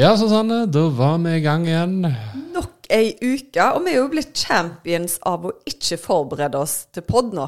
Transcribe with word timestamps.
Ja, 0.00 0.16
Susanne, 0.16 0.66
da 0.66 0.88
var 0.88 1.18
vi 1.18 1.34
i 1.36 1.40
gang 1.44 1.66
igjen. 1.68 2.06
Nok 2.54 2.86
ei 2.88 3.10
uke, 3.20 3.66
og 3.74 3.82
vi 3.84 3.90
er 3.92 3.98
jo 3.98 4.06
blitt 4.08 4.30
champions 4.32 5.18
av 5.28 5.42
å 5.44 5.50
ikke 5.68 5.98
forberede 6.00 6.56
oss 6.56 6.86
til 6.88 7.04
pod 7.04 7.34
nå. 7.36 7.44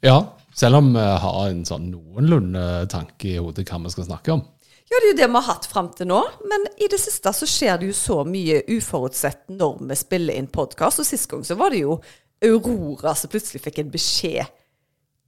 Ja, 0.00 0.14
selv 0.56 0.78
om 0.78 0.88
vi 0.94 1.02
har 1.04 1.50
en 1.50 1.60
sånn 1.68 1.90
noenlunde 1.92 2.86
tanke 2.88 3.28
i 3.34 3.36
hodet 3.36 3.66
hva 3.68 3.82
vi 3.84 3.92
skal 3.92 4.08
snakke 4.08 4.38
om. 4.38 4.40
Ja, 4.88 4.94
det 4.94 5.02
er 5.02 5.06
jo 5.10 5.18
det 5.20 5.28
vi 5.28 5.36
har 5.36 5.46
hatt 5.50 5.68
fram 5.68 5.92
til 6.00 6.08
nå, 6.14 6.22
men 6.48 6.66
i 6.80 6.88
det 6.88 7.02
siste 7.02 7.34
så 7.36 7.50
skjer 7.58 7.76
det 7.82 7.92
jo 7.92 7.98
så 8.00 8.18
mye 8.24 8.62
uforutsett 8.72 9.44
når 9.52 9.84
vi 9.92 10.00
spiller 10.00 10.40
inn 10.40 10.48
podkast, 10.48 11.04
og 11.04 11.10
sist 11.12 11.28
gang 11.28 11.44
så 11.44 11.60
var 11.60 11.76
det 11.76 11.84
jo 11.84 12.00
Aurora 12.40 13.12
som 13.20 13.36
plutselig 13.36 13.66
fikk 13.68 13.84
en 13.84 13.92
beskjed 13.92 14.48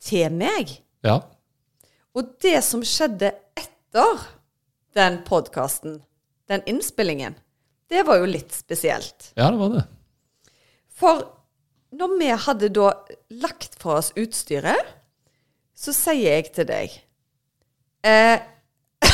til 0.00 0.32
meg. 0.40 0.78
Ja. 1.04 1.20
Og 2.16 2.38
det 2.40 2.62
som 2.64 2.80
skjedde 2.80 3.34
etter 3.52 4.30
den 4.96 5.26
podkasten, 5.28 6.00
den 6.48 6.62
innspillingen, 6.66 7.34
det 7.88 8.02
var 8.08 8.16
jo 8.20 8.26
litt 8.28 8.52
spesielt. 8.52 9.32
Ja, 9.36 9.50
det 9.50 9.58
var 9.60 9.68
det. 9.76 9.84
For 10.98 11.22
når 11.96 12.08
vi 12.18 12.28
hadde 12.44 12.68
da 12.74 12.88
lagt 13.40 13.78
fra 13.80 13.92
oss 14.02 14.10
utstyret, 14.18 14.94
så 15.78 15.90
sier 15.94 16.34
jeg 16.34 16.50
til 16.56 16.66
deg 16.68 16.88
eh, 18.04 18.38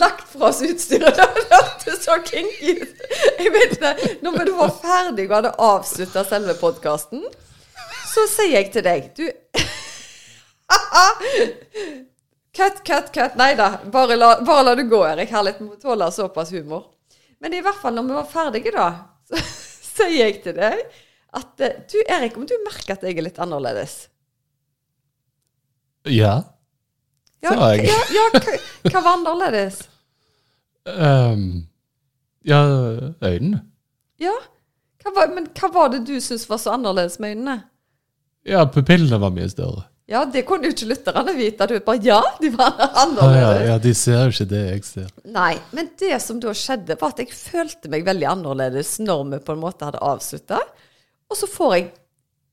Lagt 0.00 0.26
fra 0.32 0.48
oss 0.48 0.62
utstyret, 0.64 1.14
det 1.18 1.26
hørtes 1.50 1.98
så 2.06 2.14
kinky 2.24 2.70
ut. 2.80 2.94
Jeg 3.38 3.52
vet 3.54 3.70
ikke, 3.76 3.92
Når 4.24 4.32
vi 4.38 4.44
var 4.56 4.72
ferdig 4.80 5.26
og 5.28 5.36
hadde 5.36 5.52
avslutta 5.68 6.20
selve 6.26 6.54
podkasten, 6.58 7.22
så 8.14 8.22
sier 8.30 8.54
jeg 8.60 8.66
til 8.74 8.84
deg 8.86 9.00
Du 9.18 9.24
Cut, 12.54 12.82
cut, 12.86 13.08
cut. 13.14 13.34
Nei 13.40 13.54
da, 13.58 13.68
bare 13.90 14.16
bare 14.46 14.62
la 14.68 14.74
det 14.78 14.84
gå, 14.90 15.00
Erik. 15.08 15.30
Herlighet, 15.34 15.60
må 15.64 15.74
tåle 15.82 16.06
såpass 16.14 16.52
humor. 16.54 16.84
Men 17.42 17.54
i 17.56 17.62
hvert 17.64 17.80
fall 17.82 17.96
når 17.96 18.06
vi 18.08 18.14
var 18.18 18.28
ferdige, 18.30 18.72
da, 18.76 18.86
så 19.30 19.40
sier 20.04 20.20
jeg 20.28 20.38
til 20.44 20.54
deg 20.58 20.84
at 21.34 21.60
eh, 21.66 21.80
Du, 21.90 21.96
Erik, 22.06 22.36
om 22.38 22.46
du 22.46 22.54
merker 22.64 22.94
at 22.94 23.02
jeg 23.02 23.18
er 23.18 23.26
litt 23.26 23.40
annerledes? 23.42 24.04
Ja, 26.06 26.42
Ja, 27.44 27.50
Sa 27.52 27.72
jeg. 27.74 27.88
ja, 27.90 27.98
ja 28.14 28.24
hva, 28.32 28.54
hva 28.88 29.00
var 29.04 29.10
annerledes? 29.18 29.82
Um, 30.84 31.64
ja 32.44 32.60
øynene. 33.24 33.60
Ja, 34.20 34.32
hva 35.02 35.12
var, 35.16 35.32
men 35.34 35.50
hva 35.56 35.68
var 35.74 35.90
det 35.92 36.04
du 36.08 36.14
syntes 36.20 36.46
var 36.48 36.60
så 36.62 36.72
annerledes 36.76 37.18
med 37.20 37.34
øynene? 37.34 37.58
Ja, 38.48 38.64
pupillene 38.68 39.18
var 39.20 39.32
mye 39.34 39.48
større. 39.52 39.86
Ja, 40.10 40.20
det 40.28 40.42
kunne 40.44 40.68
jo 40.68 40.74
ikke 40.74 40.90
lytterne 40.90 41.32
vite. 41.36 41.66
Du 41.70 41.78
bare 41.80 42.02
Ja, 42.04 42.18
de 42.40 42.50
var 42.52 42.74
Å 42.76 42.80
ja, 42.82 42.88
annerledes. 43.06 43.66
ja, 43.70 43.76
de 43.80 43.92
ser 43.96 44.18
jo 44.20 44.32
ikke 44.34 44.46
det 44.50 44.62
jeg 44.66 44.84
ser. 44.84 45.10
Nei, 45.32 45.54
men 45.72 45.88
det 46.00 46.18
som 46.20 46.40
da 46.42 46.52
skjedde, 46.52 46.98
var 47.00 47.14
at 47.14 47.22
jeg 47.22 47.32
følte 47.32 47.88
meg 47.92 48.04
veldig 48.04 48.28
annerledes 48.34 48.98
når 49.00 49.22
vi 49.30 49.38
på 49.46 49.54
en 49.56 49.62
måte 49.62 49.88
hadde 49.88 50.02
avslutta. 50.04 50.60
Og 51.32 51.38
så 51.40 51.48
får 51.48 51.72
jeg 51.78 51.86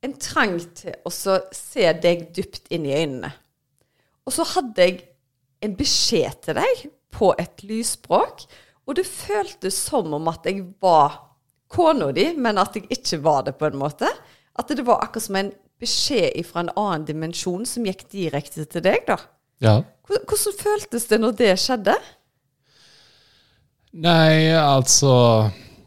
en 0.08 0.14
trang 0.18 0.56
til 0.80 0.96
å 1.06 1.12
se 1.12 1.92
deg 2.02 2.30
dypt 2.34 2.72
inn 2.74 2.88
i 2.88 2.96
øynene. 3.02 3.34
Og 4.26 4.34
så 4.34 4.46
hadde 4.56 4.88
jeg 4.88 5.02
en 5.62 5.76
beskjed 5.78 6.40
til 6.46 6.58
deg 6.58 6.86
på 7.12 7.34
et 7.42 7.66
lysspråk, 7.68 8.46
og 8.88 8.96
det 8.98 9.06
føltes 9.06 9.76
som 9.90 10.08
om 10.16 10.30
at 10.32 10.48
jeg 10.48 10.64
var 10.82 11.20
kona 11.72 12.10
di, 12.16 12.30
men 12.40 12.58
at 12.64 12.80
jeg 12.80 12.88
ikke 12.96 13.20
var 13.28 13.44
det, 13.46 13.58
på 13.60 13.68
en 13.68 13.78
måte. 13.84 14.08
At 14.58 14.72
det 14.72 14.88
var 14.88 15.04
akkurat 15.04 15.28
som 15.28 15.38
en 15.40 15.52
beskjed 15.82 16.40
fra 16.48 16.64
en 16.64 16.74
annen 16.78 17.08
dimensjon 17.10 17.66
som 17.68 17.86
gikk 17.88 18.06
direkte 18.14 18.66
til 18.70 18.86
deg, 18.86 19.04
da. 19.10 19.18
Ja. 19.62 19.76
Hvordan 20.10 20.58
føltes 20.58 21.08
det 21.10 21.22
når 21.22 21.38
det 21.40 21.52
skjedde? 21.62 21.96
Nei, 23.92 24.56
altså 24.56 25.12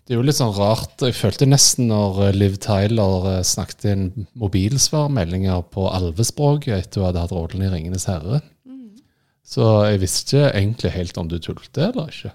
Det 0.04 0.12
er 0.12 0.18
jo 0.18 0.24
litt 0.28 0.36
sånn 0.36 0.52
rart. 0.52 1.00
Jeg 1.00 1.16
følte 1.16 1.46
nesten 1.48 1.88
når 1.88 2.18
eh, 2.26 2.34
Liv 2.36 2.58
Tyler 2.60 3.28
eh, 3.30 3.44
snakket 3.46 3.86
inn 3.88 4.02
mobilsvarmeldinger 4.36 5.62
på 5.72 5.86
alvespråket 5.88 6.74
etter 6.76 7.00
hun 7.00 7.08
hadde 7.08 7.22
hatt 7.22 7.32
rollen 7.32 7.64
i 7.64 7.70
'Ringenes 7.72 8.04
herre'. 8.10 8.42
Så 9.44 9.64
jeg 9.88 10.00
visste 10.02 10.26
ikke 10.26 10.50
egentlig 10.60 10.92
helt 10.92 11.20
om 11.20 11.30
du 11.30 11.38
tulte 11.40 11.88
eller 11.88 12.12
ikke. 12.12 12.34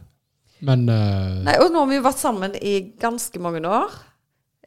Men 0.66 0.90
uh, 0.90 1.40
Nei, 1.46 1.56
og 1.62 1.72
nå 1.72 1.84
har 1.84 1.90
vi 1.90 1.98
jo 2.00 2.06
vært 2.06 2.22
sammen 2.22 2.56
i 2.58 2.74
ganske 3.02 3.42
mange 3.42 3.62
år. 3.66 3.94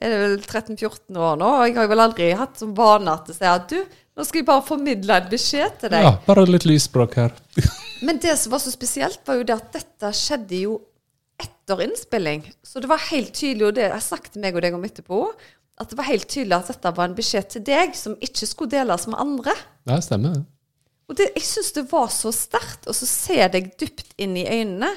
Er 0.02 0.12
det 0.12 0.20
vel 0.22 0.36
13-14 0.42 1.18
år 1.18 1.36
nå? 1.38 1.48
Og 1.60 1.66
jeg 1.68 1.76
har 1.78 1.90
vel 1.90 2.02
aldri 2.02 2.30
hatt 2.38 2.58
som 2.58 2.72
vane 2.76 3.12
at 3.12 3.28
jeg 3.30 3.38
sier 3.38 3.52
at 3.54 3.68
du, 3.70 3.78
nå 4.12 4.26
skal 4.26 4.42
jeg 4.42 4.48
bare 4.48 4.64
formidle 4.66 5.18
en 5.18 5.28
beskjed 5.30 5.76
til 5.80 5.92
deg. 5.94 6.04
ja, 6.04 6.16
bare 6.26 6.46
litt 6.48 6.66
lysspråk 6.68 7.18
her. 7.20 7.36
Men 8.06 8.18
det 8.22 8.34
som 8.40 8.52
var 8.52 8.62
så 8.64 8.72
spesielt, 8.74 9.22
var 9.28 9.38
jo 9.38 9.46
det 9.46 9.56
at 9.56 9.76
dette 9.78 10.10
skjedde 10.18 10.62
jo 10.64 10.78
etter 11.42 11.84
innspilling. 11.86 12.44
Så 12.66 12.82
det 12.82 12.90
var 12.90 13.02
helt 13.08 13.32
tydelig, 13.34 13.68
og 13.68 13.76
det 13.78 13.86
jeg 13.86 14.06
snakket 14.08 14.40
meg 14.42 14.58
og 14.58 14.64
deg 14.64 14.76
om 14.76 14.88
etterpå, 14.88 15.20
at 15.80 15.90
det 15.90 15.98
var 15.98 16.10
helt 16.10 16.28
tydelig 16.30 16.58
at 16.58 16.72
dette 16.74 16.92
var 16.96 17.08
en 17.08 17.16
beskjed 17.16 17.48
til 17.54 17.64
deg 17.66 17.94
som 17.98 18.18
ikke 18.22 18.48
skulle 18.50 18.74
deles 18.74 19.06
med 19.08 19.22
andre. 19.22 19.54
Ja, 19.88 20.00
stemmer 20.04 20.36
det. 20.36 20.42
Og 21.10 21.16
det, 21.18 21.30
jeg 21.36 21.46
syns 21.46 21.72
det 21.76 21.86
var 21.90 22.10
så 22.12 22.30
sterkt 22.34 22.86
å 22.88 22.94
så 22.96 23.08
se 23.08 23.38
deg 23.52 23.72
dypt 23.80 24.14
inn 24.22 24.36
i 24.38 24.46
øynene. 24.48 24.92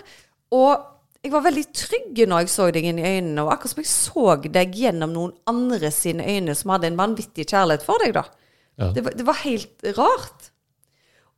Og 0.56 0.84
jeg 1.26 1.34
var 1.34 1.42
veldig 1.42 1.64
trygg 1.74 2.20
når 2.30 2.44
jeg 2.44 2.52
så 2.54 2.66
deg 2.70 2.86
inn 2.86 3.00
i 3.02 3.06
øynene, 3.08 3.42
og 3.42 3.54
akkurat 3.56 3.72
som 3.72 3.82
jeg 3.82 3.90
så 3.90 4.26
deg 4.46 4.76
gjennom 4.78 5.14
noen 5.16 5.32
andre 5.50 5.90
sine 5.94 6.26
øyne 6.30 6.54
som 6.58 6.76
hadde 6.76 6.92
en 6.92 7.00
vanvittig 7.00 7.48
kjærlighet 7.50 7.86
for 7.86 8.04
deg, 8.04 8.14
da. 8.14 8.28
Ja. 8.78 8.92
Det, 8.94 9.02
var, 9.08 9.16
det 9.18 9.26
var 9.26 9.40
helt 9.42 9.88
rart. 9.98 10.52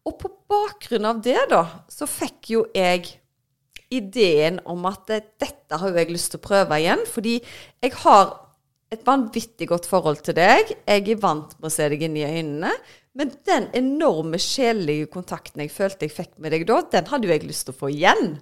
Og 0.07 0.17
på 0.19 0.31
bakgrunn 0.51 1.07
av 1.07 1.21
det, 1.23 1.39
da, 1.53 1.61
så 1.87 2.07
fikk 2.09 2.51
jo 2.51 2.65
jeg 2.75 3.13
ideen 3.93 4.59
om 4.67 4.83
at 4.89 5.07
eh, 5.15 5.23
dette 5.39 5.79
har 5.79 5.87
jo 5.87 6.01
jeg 6.01 6.11
lyst 6.11 6.33
til 6.33 6.41
å 6.41 6.47
prøve 6.49 6.81
igjen, 6.81 7.07
fordi 7.07 7.37
jeg 7.39 7.95
har 8.03 8.33
et 8.91 9.03
vanvittig 9.07 9.69
godt 9.71 9.87
forhold 9.87 10.19
til 10.23 10.35
deg. 10.35 10.73
Jeg 10.83 11.07
er 11.15 11.21
vant 11.23 11.55
med 11.61 11.69
å 11.69 11.71
se 11.71 11.87
deg 11.91 12.03
inn 12.07 12.19
i 12.19 12.27
øynene. 12.27 12.73
Men 13.17 13.31
den 13.47 13.69
enorme 13.75 14.39
sjelelige 14.39 15.07
kontakten 15.15 15.63
jeg 15.63 15.71
følte 15.75 16.07
jeg 16.07 16.15
fikk 16.15 16.35
med 16.43 16.51
deg 16.55 16.67
da, 16.67 16.81
den 16.91 17.07
hadde 17.07 17.27
jo 17.27 17.33
jeg 17.33 17.47
lyst 17.47 17.67
til 17.67 17.75
å 17.75 17.79
få 17.79 17.91
igjen. 17.95 18.35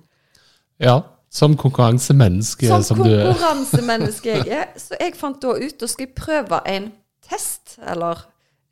Ja, 0.81 0.99
som 1.35 1.57
konkurransemenneske 1.59 2.67
Som 2.69 2.83
som 2.83 3.01
du 3.03 3.09
konkurransemenneske 3.11 4.37
jeg 4.37 4.47
er. 4.47 4.69
Så 4.85 4.95
jeg 4.99 5.17
fant 5.19 5.41
da 5.43 5.55
ut 5.59 5.81
Da 5.81 5.89
skal 5.91 6.07
jeg 6.07 6.15
prøve 6.15 6.61
en 6.71 6.91
test, 7.25 7.79
eller 7.81 8.21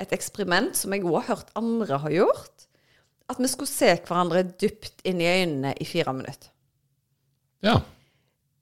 et 0.01 0.13
eksperiment, 0.13 0.75
som 0.77 0.93
jeg 0.93 1.03
òg 1.05 1.23
har 1.23 1.29
hørt 1.31 1.51
andre 1.57 1.97
har 2.03 2.13
gjort. 2.13 2.65
At 3.31 3.39
vi 3.41 3.49
skulle 3.49 3.71
se 3.71 3.89
hverandre 4.05 4.43
dypt 4.61 5.01
inn 5.07 5.21
i 5.23 5.29
øynene 5.29 5.73
i 5.81 5.87
fire 5.89 6.13
minutter. 6.13 6.51
Ja. 7.65 7.79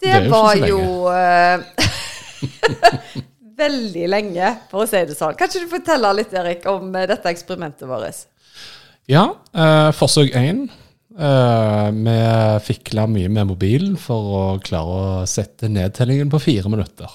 Det, 0.02 0.12
Det 0.12 0.32
var 0.32 0.56
jo 0.64 0.80
eh, 1.12 1.64
veldig 3.64 4.08
lenge, 4.10 4.54
for 4.72 4.86
å 4.86 4.90
si 4.90 5.02
det 5.08 5.18
sånn. 5.18 5.36
Kan 5.38 5.52
ikke 5.52 5.66
du 5.66 5.74
fortelle 5.76 6.14
litt, 6.18 6.32
Erik, 6.34 6.66
om 6.72 6.94
eh, 6.96 7.08
dette 7.10 7.34
eksperimentet 7.34 7.90
vårt? 7.90 8.24
Ja, 9.12 9.26
eh, 9.52 9.90
forsøk 9.98 10.32
én. 10.40 10.70
Eh, 11.12 11.92
vi 11.92 12.16
fikla 12.64 13.06
mye 13.12 13.30
med 13.32 13.50
mobilen 13.50 13.98
for 14.00 14.32
å 14.38 14.44
klare 14.64 14.96
å 14.96 15.28
sette 15.28 15.68
nedtellingen 15.68 16.32
på 16.32 16.40
fire 16.40 16.72
minutter. 16.72 17.12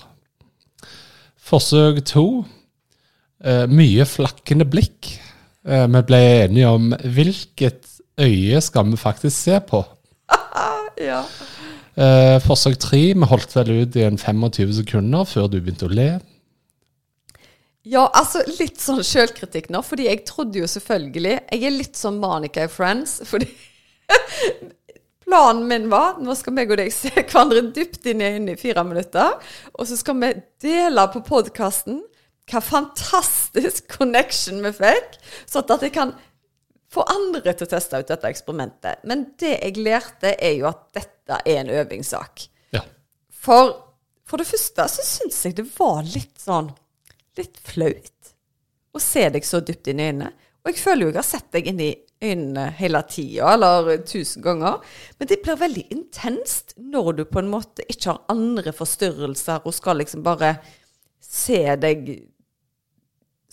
Forsøk 1.46 2.02
to. 2.08 2.26
Eh, 3.40 3.64
mye 3.70 4.04
flakkende 4.08 4.66
blikk. 4.68 5.14
Eh, 5.66 5.86
vi 5.86 6.02
ble 6.08 6.22
enige 6.44 6.72
om 6.76 6.92
hvilket 6.92 7.88
øye 8.20 8.60
skal 8.60 8.90
vi 8.90 9.00
faktisk 9.00 9.36
se 9.36 9.60
på. 9.60 9.84
Ja. 10.96 11.18
Forsøk 12.40 12.78
tre. 12.80 12.98
Vi 13.12 13.26
holdt 13.28 13.52
vel 13.52 13.82
ut 13.82 13.96
i 14.00 14.04
en 14.06 14.16
25 14.16 14.70
sekunder 14.78 15.26
før 15.28 15.50
du 15.52 15.58
begynte 15.58 15.84
å 15.84 15.92
le. 15.92 16.06
Ja, 17.84 18.06
altså 18.16 18.40
litt 18.56 18.80
sånn 18.80 19.02
sjølkritikk 19.04 19.68
nå, 19.68 19.82
fordi 19.84 20.06
jeg 20.08 20.24
trodde 20.24 20.62
jo 20.62 20.68
selvfølgelig 20.70 21.34
Jeg 21.36 21.60
er 21.68 21.74
litt 21.76 22.00
sånn 22.00 22.16
Monica 22.22 22.64
i 22.64 22.72
Friends, 22.72 23.18
fordi 23.28 23.50
Planen 25.26 25.64
min 25.66 25.88
var 25.90 26.20
nå 26.22 26.34
skal 26.38 26.54
meg 26.54 26.70
og 26.70 26.78
deg 26.80 26.92
se 26.94 27.10
hverandre 27.16 27.64
dypt 27.74 28.06
inn 28.06 28.22
i 28.22 28.28
øynene 28.28 28.54
i 28.54 28.60
fire 28.60 28.84
minutter, 28.86 29.38
og 29.74 29.88
så 29.88 29.98
skal 29.98 30.20
vi 30.22 30.32
dele 30.62 31.08
på 31.14 31.24
podkasten 31.26 32.04
hva 32.46 32.62
fantastisk 32.62 33.88
connection 33.96 34.62
vi 34.62 34.72
fikk, 34.76 35.18
sånn 35.50 35.74
at 35.74 35.86
jeg 35.86 35.94
kan 35.96 36.14
få 36.92 37.02
andre 37.10 37.52
til 37.52 37.66
å 37.66 37.72
teste 37.72 37.98
ut 37.98 38.08
dette 38.08 38.30
eksperimentet. 38.30 39.02
Men 39.08 39.26
det 39.40 39.56
jeg 39.58 39.82
lærte, 39.82 40.36
er 40.38 40.54
jo 40.60 40.68
at 40.70 40.86
dette 40.94 41.40
er 41.42 41.64
en 41.64 41.72
øvingssak. 41.74 42.46
Ja. 42.76 42.84
For, 43.34 43.74
for 44.24 44.40
det 44.40 44.46
første 44.48 44.86
så 44.92 45.04
syns 45.04 45.42
jeg 45.42 45.58
det 45.58 45.66
var 45.74 46.06
litt 46.06 46.38
sånn 46.40 46.70
litt 47.36 47.58
flaut 47.66 48.12
å 48.96 49.02
se 49.02 49.26
deg 49.32 49.44
så 49.44 49.60
dypt 49.60 49.90
inn 49.90 50.00
i 50.00 50.08
øynene. 50.08 50.30
Og 50.64 50.72
jeg 50.72 50.82
føler 50.82 51.04
jo 51.04 51.12
jeg 51.12 51.20
har 51.20 51.28
sett 51.28 51.50
deg 51.54 51.68
inn 51.70 51.82
i 51.84 51.92
øynene 52.22 52.70
hele 52.78 53.02
tida, 53.10 53.52
eller 53.54 53.90
tusen 54.08 54.44
ganger. 54.44 54.80
Men 55.18 55.28
det 55.28 55.42
blir 55.44 55.58
veldig 55.60 55.84
intenst 55.92 56.74
når 56.80 57.12
du 57.18 57.24
på 57.28 57.42
en 57.42 57.50
måte 57.52 57.84
ikke 57.90 58.14
har 58.14 58.24
andre 58.32 58.72
forstyrrelser 58.76 59.66
og 59.66 59.76
skal 59.76 60.00
liksom 60.00 60.24
bare 60.26 60.56
se 61.20 61.60
deg 61.80 62.08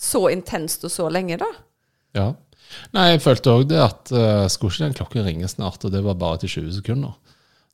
så 0.00 0.26
intenst 0.32 0.84
og 0.86 0.92
så 0.92 1.08
lenge, 1.12 1.38
da. 1.40 1.50
Ja. 2.16 2.32
Nei, 2.96 3.10
jeg 3.12 3.22
følte 3.24 3.52
òg 3.52 3.66
det 3.70 3.80
at 3.82 4.10
uh, 4.14 4.46
skulle 4.50 4.72
ikke 4.72 4.86
den 4.86 4.98
klokken 4.98 5.26
ringe 5.26 5.48
snart, 5.50 5.84
og 5.84 5.92
det 5.92 6.02
var 6.04 6.18
bare 6.18 6.40
til 6.42 6.64
20 6.64 6.78
sekunder. 6.80 7.14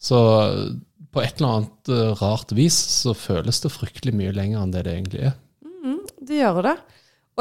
Så 0.03 0.19
uh, 0.19 0.71
på 1.11 1.23
et 1.23 1.39
eller 1.39 1.61
annet 1.61 1.93
uh, 1.93 2.11
rart 2.21 2.55
vis 2.57 2.77
så 3.01 3.15
føles 3.17 3.63
det 3.63 3.73
fryktelig 3.73 4.15
mye 4.17 4.35
lenger 4.37 4.63
enn 4.63 4.75
det 4.75 4.85
det 4.87 4.97
egentlig 4.97 5.23
er. 5.31 5.37
Mm, 5.65 6.03
det 6.27 6.41
gjør 6.43 6.63
det. 6.67 6.77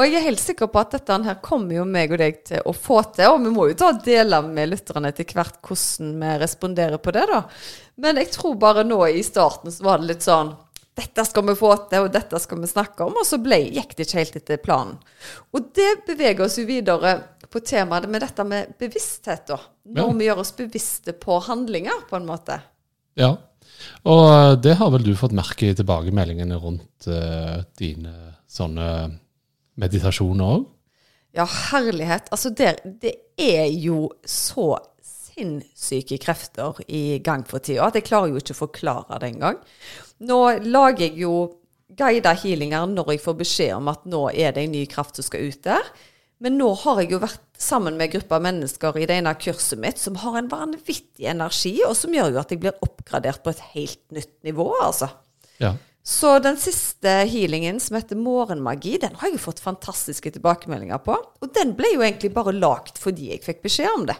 Og 0.00 0.06
jeg 0.06 0.16
er 0.16 0.24
helt 0.30 0.40
sikker 0.40 0.70
på 0.72 0.80
at 0.80 0.94
dette 0.96 1.16
her 1.26 1.40
kommer 1.44 1.76
jo 1.76 1.84
meg 1.84 2.14
og 2.14 2.22
deg 2.22 2.38
til 2.48 2.62
å 2.64 2.72
få 2.72 3.02
til. 3.12 3.34
Og 3.34 3.42
vi 3.44 3.52
må 3.52 3.66
jo 3.68 3.76
ta 3.76 3.90
og 3.92 4.00
dele 4.06 4.38
med 4.46 4.70
lytterne 4.72 5.10
etter 5.12 5.28
hvert 5.28 5.58
hvordan 5.66 6.14
vi 6.22 6.30
responderer 6.40 7.02
på 7.04 7.12
det, 7.12 7.26
da. 7.28 7.42
Men 8.00 8.20
jeg 8.22 8.30
tror 8.32 8.56
bare 8.62 8.86
nå 8.86 8.96
i 9.12 9.20
starten 9.26 9.74
så 9.74 9.84
var 9.84 10.00
det 10.00 10.14
litt 10.14 10.24
sånn 10.24 10.54
dette 11.00 11.24
skal 11.24 11.44
vi 11.46 11.54
få 11.56 11.70
til, 11.88 12.06
og 12.06 12.12
dette 12.12 12.40
skal 12.42 12.58
vi 12.60 12.68
snakke 12.68 13.06
om. 13.06 13.14
Og 13.20 13.26
så 13.28 13.38
ble, 13.40 13.60
gikk 13.76 13.94
det 13.96 14.04
ikke 14.06 14.18
helt 14.18 14.40
etter 14.40 14.58
planen. 14.60 14.96
Og 15.54 15.70
det 15.76 15.90
beveger 16.08 16.44
oss 16.44 16.58
jo 16.60 16.66
videre 16.68 17.14
på 17.50 17.62
temaet 17.64 18.08
med 18.10 18.24
dette 18.24 18.44
med 18.44 18.74
bevissthet, 18.80 19.46
da. 19.52 19.60
Når 19.86 20.10
Ja. 20.10 20.16
vi 20.18 20.26
gjør 20.26 20.42
oss 20.42 20.52
bevisste 20.56 21.12
på 21.12 21.38
handlinger, 21.46 22.04
på 22.10 22.16
en 22.18 22.26
måte. 22.28 22.60
Ja. 23.16 23.36
Og 24.04 24.24
uh, 24.28 24.54
det 24.60 24.76
har 24.76 24.90
vel 24.92 25.06
du 25.06 25.14
fått 25.16 25.32
merke 25.36 25.70
i 25.70 25.74
tilbakemeldingene 25.78 26.58
rundt 26.60 27.08
uh, 27.08 27.62
dine 27.78 28.34
sånne 28.50 28.90
meditasjoner 29.80 30.54
òg? 30.58 30.68
Ja, 31.36 31.46
herlighet. 31.46 32.30
Altså, 32.34 32.50
det, 32.50 32.80
det 33.02 33.14
er 33.38 33.68
jo 33.70 34.08
så 34.26 34.74
sinnssyke 35.06 36.18
krefter 36.20 36.80
i 36.90 37.20
gang 37.24 37.44
for 37.48 37.62
tida 37.62 37.86
at 37.86 37.96
jeg 37.98 38.08
klarer 38.08 38.32
jo 38.32 38.40
ikke 38.40 38.56
å 38.56 38.62
forklare 38.64 39.20
det 39.22 39.32
engang. 39.34 39.60
Nå 40.26 40.40
lager 40.66 41.06
jeg 41.06 41.20
jo 41.22 41.34
guida 41.96 42.34
healinger 42.38 42.88
når 42.90 43.14
jeg 43.14 43.24
får 43.24 43.36
beskjed 43.40 43.74
om 43.78 43.90
at 43.92 44.06
nå 44.10 44.24
er 44.30 44.54
det 44.54 44.66
en 44.66 44.74
ny 44.74 44.84
kraft 44.90 45.18
som 45.18 45.26
skal 45.26 45.50
ut 45.50 45.62
der. 45.66 45.92
Men 46.40 46.56
nå 46.56 46.70
har 46.82 47.02
jeg 47.02 47.12
jo 47.12 47.20
vært 47.20 47.42
sammen 47.60 47.98
med 47.98 48.08
en 48.08 48.14
gruppe 48.14 48.36
av 48.38 48.44
mennesker 48.46 48.96
i 48.96 49.06
det 49.08 49.18
ene 49.20 49.34
kurset 49.36 49.80
mitt 49.80 50.00
som 50.00 50.16
har 50.22 50.38
en 50.40 50.48
vanvittig 50.48 51.26
energi, 51.28 51.74
og 51.84 51.92
som 51.98 52.14
gjør 52.16 52.32
jo 52.32 52.40
at 52.40 52.54
jeg 52.54 52.62
blir 52.62 52.78
oppgradert 52.86 53.42
på 53.44 53.52
et 53.52 53.60
helt 53.74 54.00
nytt 54.16 54.32
nivå, 54.48 54.70
altså. 54.80 55.10
Ja. 55.60 55.74
Så 56.02 56.38
den 56.38 56.56
siste 56.56 57.08
healingen, 57.28 57.80
som 57.80 57.96
heter 57.98 58.16
Morgenmagi, 58.16 58.96
den 59.02 59.18
har 59.20 59.28
jeg 59.28 59.40
fått 59.42 59.60
fantastiske 59.60 60.32
tilbakemeldinger 60.32 61.02
på. 61.04 61.14
Og 61.14 61.52
den 61.54 61.74
ble 61.76 61.92
jo 61.92 62.04
egentlig 62.04 62.32
bare 62.34 62.56
lagd 62.56 62.98
fordi 62.98 63.30
jeg 63.34 63.44
fikk 63.44 63.60
beskjed 63.66 63.92
om 63.92 64.06
det. 64.08 64.16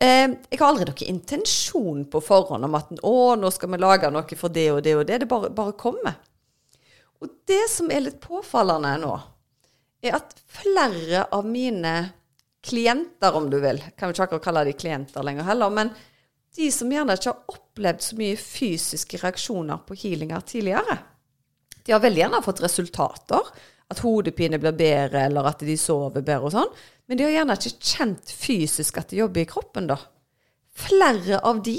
Eh, 0.00 0.32
jeg 0.48 0.60
har 0.62 0.70
aldri 0.70 0.88
noen 0.88 1.12
intensjon 1.12 2.06
på 2.08 2.22
forhånd 2.24 2.64
om 2.64 2.78
at 2.78 2.94
å, 3.04 3.34
nå 3.36 3.50
skal 3.52 3.74
vi 3.74 3.82
lage 3.82 4.08
noe 4.12 4.40
for 4.40 4.52
det 4.52 4.70
og 4.72 4.80
det 4.86 4.96
og 4.96 5.04
det. 5.10 5.20
Det 5.22 5.28
bare, 5.28 5.52
bare 5.52 5.76
kommer. 5.76 6.16
Og 7.20 7.28
det 7.48 7.66
som 7.68 7.92
er 7.92 8.06
litt 8.06 8.20
påfallende 8.24 8.94
nå, 9.02 9.12
er 10.00 10.16
at 10.16 10.32
flere 10.48 11.26
av 11.36 11.44
mine 11.44 11.94
klienter, 12.64 13.36
om 13.36 13.50
du 13.52 13.58
vil, 13.60 13.82
kan 13.96 14.08
vi 14.08 14.16
ikke 14.16 14.24
akkurat 14.24 14.46
kalle 14.46 14.64
de 14.68 14.72
klienter 14.76 15.24
lenger 15.24 15.44
heller, 15.48 15.72
men 15.72 15.92
de 16.56 16.70
som 16.72 16.90
gjerne 16.90 17.14
ikke 17.16 17.30
har 17.30 17.54
opplevd 17.54 18.04
så 18.04 18.16
mye 18.18 18.40
fysiske 18.40 19.20
reaksjoner 19.20 19.84
på 19.86 19.96
healinger 20.00 20.48
tidligere, 20.48 20.96
de 21.90 21.96
har 21.96 22.02
veldig 22.04 22.20
gjerne 22.20 22.38
fått 22.44 22.60
resultater. 22.62 23.46
At 23.90 23.98
hodepine 24.04 24.60
blir 24.62 24.76
bedre, 24.78 25.24
eller 25.26 25.48
at 25.50 25.64
de 25.66 25.74
sover 25.74 26.22
bedre 26.22 26.46
og 26.46 26.52
sånn. 26.54 26.68
Men 27.10 27.18
de 27.18 27.24
har 27.26 27.32
gjerne 27.34 27.56
ikke 27.58 27.88
kjent 27.90 28.30
fysisk 28.30 29.00
at 29.00 29.10
det 29.10 29.18
jobber 29.18 29.42
i 29.42 29.48
kroppen, 29.50 29.88
da. 29.90 29.96
Flere 30.70 31.40
av 31.42 31.58
de 31.66 31.74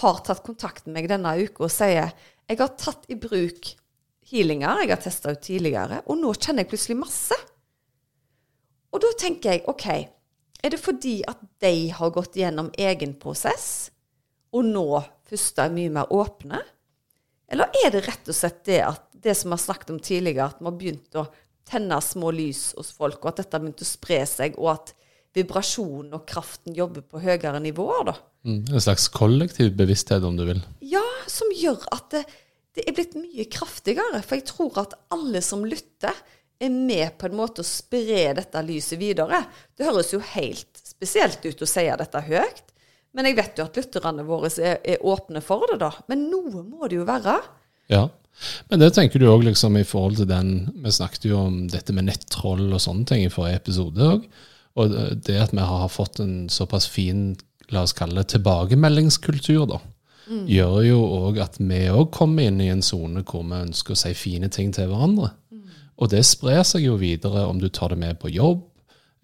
har 0.00 0.18
tatt 0.26 0.42
kontakt 0.42 0.88
med 0.88 0.96
meg 0.96 1.06
denne 1.12 1.36
uka 1.38 1.68
og 1.68 1.70
sier 1.70 2.10
jeg 2.10 2.58
har 2.58 2.74
tatt 2.80 3.06
i 3.06 3.16
bruk 3.18 3.70
healinger 4.28 4.82
jeg 4.82 4.90
har 4.90 5.00
testa 5.04 5.32
ut 5.32 5.44
tidligere, 5.44 6.02
og 6.10 6.18
nå 6.18 6.32
kjenner 6.34 6.64
jeg 6.64 6.72
plutselig 6.72 6.98
masse. 6.98 7.38
Og 8.90 9.02
da 9.04 9.12
tenker 9.20 9.54
jeg 9.54 9.64
OK, 9.70 9.86
er 10.58 10.74
det 10.74 10.80
fordi 10.82 11.20
at 11.30 11.44
de 11.62 11.92
har 11.94 12.12
gått 12.16 12.36
gjennom 12.40 12.72
egen 12.74 13.14
prosess, 13.22 13.92
og 14.50 14.66
nå 14.66 14.88
først 15.30 15.62
er 15.62 15.72
mye 15.78 15.94
mer 15.94 16.10
åpne? 16.10 16.60
Eller 17.48 17.72
er 17.84 17.92
det 17.94 18.04
rett 18.04 18.28
og 18.28 18.36
slett 18.36 18.60
det 18.68 18.82
at 18.84 19.07
det 19.22 19.34
som 19.34 19.50
vi 19.50 19.56
har 19.56 19.64
snakket 19.64 19.92
om 19.94 20.00
tidligere, 20.02 20.48
at 20.50 20.60
vi 20.60 20.68
har 20.68 20.78
begynt 20.78 21.18
å 21.18 21.26
tenne 21.68 21.98
små 22.04 22.32
lys 22.32 22.72
hos 22.78 22.92
folk, 22.96 23.20
og 23.22 23.32
at 23.32 23.42
dette 23.42 23.56
har 23.56 23.64
begynt 23.64 23.84
å 23.84 23.88
spre 23.88 24.22
seg, 24.28 24.56
og 24.60 24.72
at 24.76 24.94
vibrasjonen 25.36 26.16
og 26.16 26.26
kraften 26.28 26.76
jobber 26.76 27.04
på 27.04 27.20
høyere 27.22 27.60
nivåer, 27.62 28.08
da? 28.08 28.16
Mm, 28.48 28.62
en 28.72 28.82
slags 28.82 29.08
kollektiv 29.12 29.74
bevissthet, 29.78 30.24
om 30.24 30.38
du 30.38 30.46
vil. 30.48 30.62
Ja, 30.80 31.04
som 31.30 31.52
gjør 31.54 31.84
at 31.94 32.08
det, 32.14 32.24
det 32.76 32.86
er 32.86 32.96
blitt 32.96 33.16
mye 33.18 33.46
kraftigere. 33.50 34.22
For 34.24 34.38
jeg 34.38 34.48
tror 34.48 34.80
at 34.84 34.96
alle 35.14 35.42
som 35.44 35.66
lytter, 35.68 36.16
er 36.58 36.72
med 36.74 37.14
på 37.20 37.28
en 37.28 37.36
måte 37.38 37.62
å 37.62 37.66
spre 37.66 38.32
dette 38.34 38.62
lyset 38.66 38.98
videre. 38.98 39.44
Det 39.78 39.86
høres 39.86 40.10
jo 40.10 40.18
helt 40.34 40.80
spesielt 40.82 41.44
ut 41.44 41.62
å 41.62 41.68
si 41.70 41.84
dette 41.86 42.22
høyt. 42.26 42.64
Men 43.14 43.28
jeg 43.28 43.38
vet 43.38 43.60
jo 43.60 43.66
at 43.68 43.78
lytterne 43.78 44.24
våre 44.26 44.50
er, 44.58 44.80
er 44.82 45.04
åpne 45.06 45.42
for 45.44 45.70
det, 45.70 45.78
da. 45.84 45.92
Men 46.10 46.26
noe 46.32 46.64
må 46.66 46.90
det 46.90 46.98
jo 46.98 47.06
være. 47.08 47.36
Ja. 47.92 48.08
Men 48.70 48.82
det 48.82 48.92
tenker 48.94 49.20
du 49.20 49.26
òg 49.30 49.44
liksom 49.46 49.76
i 49.80 49.86
forhold 49.86 50.20
til 50.20 50.28
den 50.30 50.50
Vi 50.84 50.92
snakket 50.94 51.24
jo 51.26 51.40
om 51.40 51.56
dette 51.72 51.94
med 51.96 52.06
nettroll 52.06 52.68
og 52.68 52.82
sånne 52.84 53.06
ting 53.08 53.24
i 53.24 53.32
forrige 53.32 53.62
episode 53.62 54.10
òg. 54.14 54.26
Og 54.78 54.94
det 55.26 55.38
at 55.42 55.54
vi 55.56 55.64
har 55.64 55.90
fått 55.90 56.20
en 56.22 56.48
såpass 56.52 56.86
fin, 56.86 57.32
la 57.74 57.82
oss 57.82 57.96
kalle 57.98 58.22
det, 58.22 58.30
tilbakemeldingskultur, 58.36 59.64
da, 59.72 59.80
gjør 60.46 60.76
jo 60.86 60.98
òg 61.02 61.40
at 61.42 61.58
vi 61.58 61.80
òg 61.90 62.12
kommer 62.14 62.46
inn 62.46 62.60
i 62.62 62.70
en 62.70 62.84
sone 62.84 63.24
hvor 63.26 63.42
vi 63.48 63.58
ønsker 63.58 63.96
å 63.96 63.98
si 63.98 64.14
fine 64.14 64.50
ting 64.54 64.70
til 64.76 64.90
hverandre. 64.90 65.32
Og 65.98 66.12
det 66.12 66.22
sprer 66.28 66.62
seg 66.62 66.84
jo 66.86 66.98
videre 67.00 67.46
om 67.48 67.58
du 67.58 67.68
tar 67.68 67.90
det 67.90 67.98
med 67.98 68.20
på 68.22 68.30
jobb, 68.30 68.62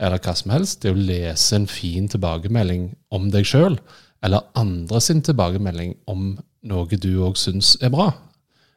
eller 0.02 0.18
hva 0.18 0.34
som 0.34 0.50
helst. 0.50 0.82
Det 0.82 0.90
å 0.90 0.98
lese 0.98 1.54
en 1.54 1.68
fin 1.70 2.08
tilbakemelding 2.10 2.88
om 3.14 3.30
deg 3.30 3.46
sjøl, 3.46 3.78
eller 4.24 4.48
andre 4.58 5.00
sin 5.04 5.22
tilbakemelding 5.22 5.94
om 6.10 6.32
noe 6.66 6.98
du 6.98 7.12
òg 7.22 7.38
syns 7.38 7.76
er 7.84 7.92
bra. 7.94 8.10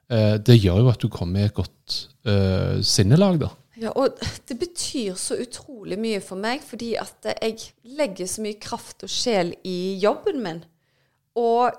Eh, 0.08 0.36
det 0.40 0.60
gjør 0.62 0.84
jo 0.84 0.92
at 0.92 1.04
du 1.04 1.10
kommer 1.12 1.44
i 1.44 1.50
et 1.50 1.56
godt 1.58 1.98
eh, 2.28 2.78
sinnelag, 2.86 3.42
da. 3.44 3.52
Ja, 3.78 3.92
og 3.94 4.18
det 4.50 4.56
betyr 4.58 5.18
så 5.20 5.38
utrolig 5.38 6.00
mye 6.02 6.22
for 6.24 6.40
meg, 6.42 6.64
fordi 6.66 6.96
at 6.98 7.28
jeg 7.30 7.60
legger 7.98 8.30
så 8.30 8.42
mye 8.46 8.58
kraft 8.62 9.06
og 9.06 9.12
sjel 9.12 9.54
i 9.68 9.98
jobben 10.02 10.42
min. 10.42 10.64
Og 11.38 11.70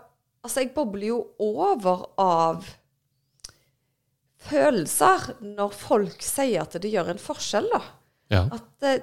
altså, 0.45 0.63
jeg 0.63 0.75
bobler 0.77 1.09
jo 1.11 1.23
over 1.43 2.05
av 2.23 2.69
følelser 4.49 5.33
når 5.43 5.75
folk 5.75 6.23
sier 6.23 6.63
at 6.63 6.77
det 6.79 6.93
gjør 6.93 7.15
en 7.15 7.23
forskjell, 7.23 7.67
da. 7.73 7.81
Ja. 8.31 8.45
At 8.55 8.69
det, 8.85 8.95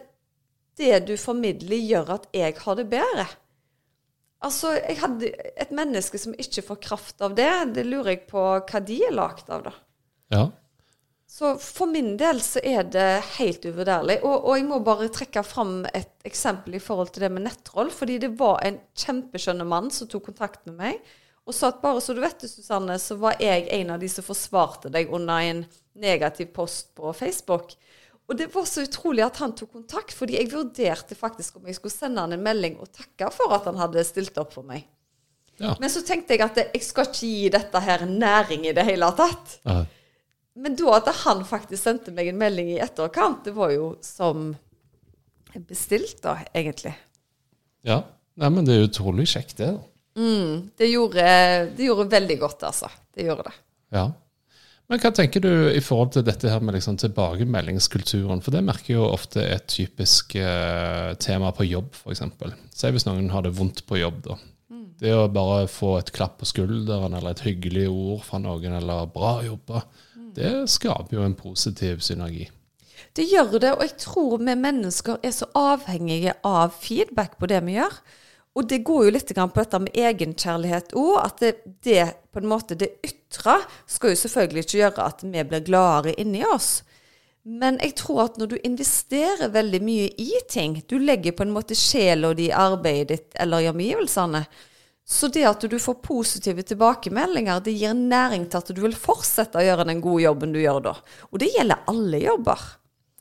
det 0.79 1.01
du 1.09 1.15
formidler, 1.19 1.81
gjør 1.81 2.15
at 2.19 2.29
jeg 2.35 2.55
har 2.61 2.79
det 2.79 2.87
bedre. 2.93 3.27
Altså, 4.43 4.75
jeg 4.75 4.99
hadde 4.99 5.31
et 5.55 5.71
menneske 5.73 6.19
som 6.21 6.35
ikke 6.37 6.63
får 6.67 6.81
kraft 6.83 7.23
av 7.25 7.37
det. 7.37 7.49
Det 7.77 7.85
lurer 7.87 8.15
jeg 8.15 8.25
på 8.29 8.43
hva 8.59 8.81
de 8.83 8.99
er 9.07 9.15
lagd 9.15 9.49
av, 9.49 9.67
da. 9.69 9.75
ja. 10.35 10.45
Så 11.35 11.55
for 11.59 11.89
min 11.91 12.13
del 12.15 12.37
så 12.39 12.61
er 12.63 12.85
det 12.87 13.07
helt 13.35 13.65
uvurderlig. 13.65 14.21
Og, 14.23 14.45
og 14.45 14.55
jeg 14.55 14.67
må 14.69 14.77
bare 14.85 15.09
trekke 15.11 15.41
fram 15.43 15.81
et 15.89 16.13
eksempel 16.23 16.77
i 16.77 16.79
forhold 16.79 17.11
til 17.11 17.25
det 17.25 17.31
med 17.33 17.43
nettroll. 17.47 17.89
Fordi 17.91 18.19
det 18.23 18.29
var 18.39 18.61
en 18.63 18.77
kjempeskjønn 18.95 19.65
mann 19.67 19.89
som 19.91 20.07
tok 20.07 20.29
kontakt 20.29 20.61
med 20.69 20.77
meg 20.79 21.15
og 21.45 21.53
sa 21.53 21.69
at 21.69 21.81
bare 21.81 22.01
så 22.01 22.15
du 22.15 22.21
vet 22.23 22.39
det, 22.41 22.49
Susanne, 22.49 22.95
så 22.97 23.17
var 23.21 23.35
jeg 23.41 23.67
en 23.75 23.91
av 23.93 23.99
de 24.01 24.07
som 24.09 24.25
forsvarte 24.25 24.89
deg 24.93 25.11
under 25.13 25.43
en 25.45 25.59
negativ 26.01 26.49
post 26.55 26.89
på 26.97 27.11
Facebook. 27.13 27.75
Og 28.25 28.37
det 28.39 28.47
var 28.55 28.65
så 28.65 28.81
utrolig 28.87 29.21
at 29.25 29.37
han 29.37 29.53
tok 29.57 29.71
kontakt, 29.75 30.13
fordi 30.17 30.39
jeg 30.39 30.49
vurderte 30.49 31.17
faktisk 31.17 31.59
om 31.59 31.67
jeg 31.69 31.77
skulle 31.77 31.93
sende 31.93 32.23
han 32.23 32.33
en 32.33 32.45
melding 32.45 32.79
og 32.81 32.89
takke 32.95 33.29
for 33.33 33.53
at 33.53 33.67
han 33.69 33.77
hadde 33.77 34.03
stilt 34.07 34.37
opp 34.41 34.55
for 34.55 34.65
meg. 34.65 34.87
Ja. 35.61 35.75
Men 35.79 35.91
så 35.93 36.01
tenkte 36.03 36.35
jeg 36.35 36.43
at 36.43 36.57
jeg 36.63 36.81
skal 36.83 37.07
ikke 37.07 37.29
gi 37.29 37.51
dette 37.53 37.81
her 37.85 38.03
næring 38.09 38.65
i 38.67 38.73
det 38.75 38.87
hele 38.87 39.11
tatt. 39.17 39.59
ja. 39.67 39.83
Men 40.55 40.71
da 40.79 40.93
at 40.95 41.09
han 41.25 41.41
faktisk 41.43 41.81
sendte 41.83 42.13
meg 42.15 42.29
en 42.31 42.37
melding 42.39 42.69
i 42.71 42.77
etterkant, 42.79 43.41
det 43.43 43.51
var 43.57 43.73
jo 43.73 43.89
som 43.99 44.53
bestilt, 45.67 46.21
da, 46.23 46.37
egentlig. 46.55 46.93
ja. 47.83 48.03
Nei, 48.35 48.49
men 48.51 48.65
det 48.67 48.73
er 48.75 48.85
utrolig 48.89 49.25
kjekt, 49.31 49.53
det. 49.61 49.67
da. 49.71 49.83
Det 50.75 50.87
gjorde, 50.89 51.25
det 51.75 51.85
gjorde 51.87 52.05
veldig 52.11 52.35
godt, 52.39 52.65
altså. 52.67 52.89
Det 53.15 53.23
gjorde 53.23 53.45
det. 53.47 53.53
Ja. 53.95 54.01
Men 54.85 55.01
hva 55.01 55.09
tenker 55.17 55.41
du 55.41 55.51
i 55.73 55.81
forhold 55.81 56.11
til 56.13 56.25
dette 56.27 56.49
her 56.51 56.61
med 56.61 56.75
liksom 56.77 56.99
tilbakemeldingskulturen? 57.01 58.43
For 58.45 58.53
det 58.53 58.61
merker 58.67 58.93
jeg 58.93 58.99
jo 58.99 59.07
ofte 59.09 59.41
er 59.41 59.55
et 59.57 59.69
typisk 59.71 60.35
eh, 60.37 61.15
tema 61.21 61.49
på 61.57 61.65
jobb, 61.65 61.95
f.eks. 61.97 62.21
Si 62.69 62.91
hvis 62.93 63.07
noen 63.07 63.31
har 63.33 63.47
det 63.47 63.55
vondt 63.57 63.81
på 63.89 63.97
jobb, 63.97 64.21
da. 64.27 64.37
Det 64.95 65.11
å 65.11 65.27
bare 65.27 65.65
få 65.67 65.97
et 65.99 66.11
klapp 66.15 66.37
på 66.39 66.47
skulderen 66.47 67.17
eller 67.17 67.33
et 67.33 67.43
hyggelig 67.43 67.89
ord 67.91 68.21
fra 68.23 68.39
noen, 68.39 68.77
eller 68.77 69.09
'bra 69.11 69.41
jobba', 69.43 69.81
det 70.35 70.53
skaper 70.71 71.17
jo 71.17 71.25
en 71.25 71.35
positiv 71.35 71.99
synergi. 72.03 72.47
Det 73.15 73.25
gjør 73.27 73.59
det, 73.59 73.73
og 73.75 73.83
jeg 73.83 73.97
tror 73.99 74.37
vi 74.39 74.55
mennesker 74.55 75.19
er 75.23 75.31
så 75.35 75.47
avhengige 75.55 76.35
av 76.43 76.75
feedback 76.79 77.37
på 77.39 77.47
det 77.51 77.61
vi 77.67 77.77
gjør. 77.77 77.99
Og 78.55 78.67
det 78.71 78.85
går 78.87 79.05
jo 79.05 79.13
litt 79.17 79.33
på 79.35 79.47
dette 79.59 79.79
med 79.83 79.97
egenkjærlighet 79.99 80.93
òg, 80.95 81.15
at 81.19 81.41
det, 81.43 81.53
det, 81.83 82.03
på 82.31 82.39
en 82.39 82.47
måte 82.47 82.77
det 82.79 82.93
ytre 83.03 83.57
skal 83.87 84.13
jo 84.13 84.19
selvfølgelig 84.21 84.63
ikke 84.63 84.77
gjøre 84.79 85.07
at 85.09 85.25
vi 85.27 85.43
blir 85.43 85.65
gladere 85.65 86.15
inni 86.21 86.45
oss. 86.47 86.77
Men 87.45 87.75
jeg 87.83 87.97
tror 87.99 88.23
at 88.23 88.39
når 88.41 88.53
du 88.53 88.55
investerer 88.63 89.51
veldig 89.53 89.81
mye 89.85 90.07
i 90.17 90.39
ting, 90.49 90.79
du 90.87 90.95
legger 90.97 91.35
på 91.35 91.45
en 91.45 91.53
måte 91.53 91.75
sjela 91.77 92.31
di 92.33 92.47
i 92.47 92.55
arbeidet 92.55 93.11
ditt 93.11 93.37
eller 93.43 93.61
i 93.61 93.69
omgivelsene, 93.69 94.45
så 95.05 95.27
det 95.29 95.43
at 95.45 95.61
du 95.69 95.75
får 95.77 95.99
positive 96.01 96.63
tilbakemeldinger, 96.65 97.59
det 97.61 97.75
gir 97.77 97.93
næring 97.93 98.47
til 98.49 98.63
at 98.63 98.71
du 98.73 98.81
vil 98.81 98.95
fortsette 98.97 99.59
å 99.61 99.65
gjøre 99.67 99.85
den 99.91 100.01
gode 100.01 100.23
jobben 100.23 100.55
du 100.55 100.63
gjør 100.63 100.81
da. 100.87 100.95
Og 101.29 101.43
det 101.43 101.51
gjelder 101.53 101.83
alle 101.91 102.23
jobber. 102.23 102.63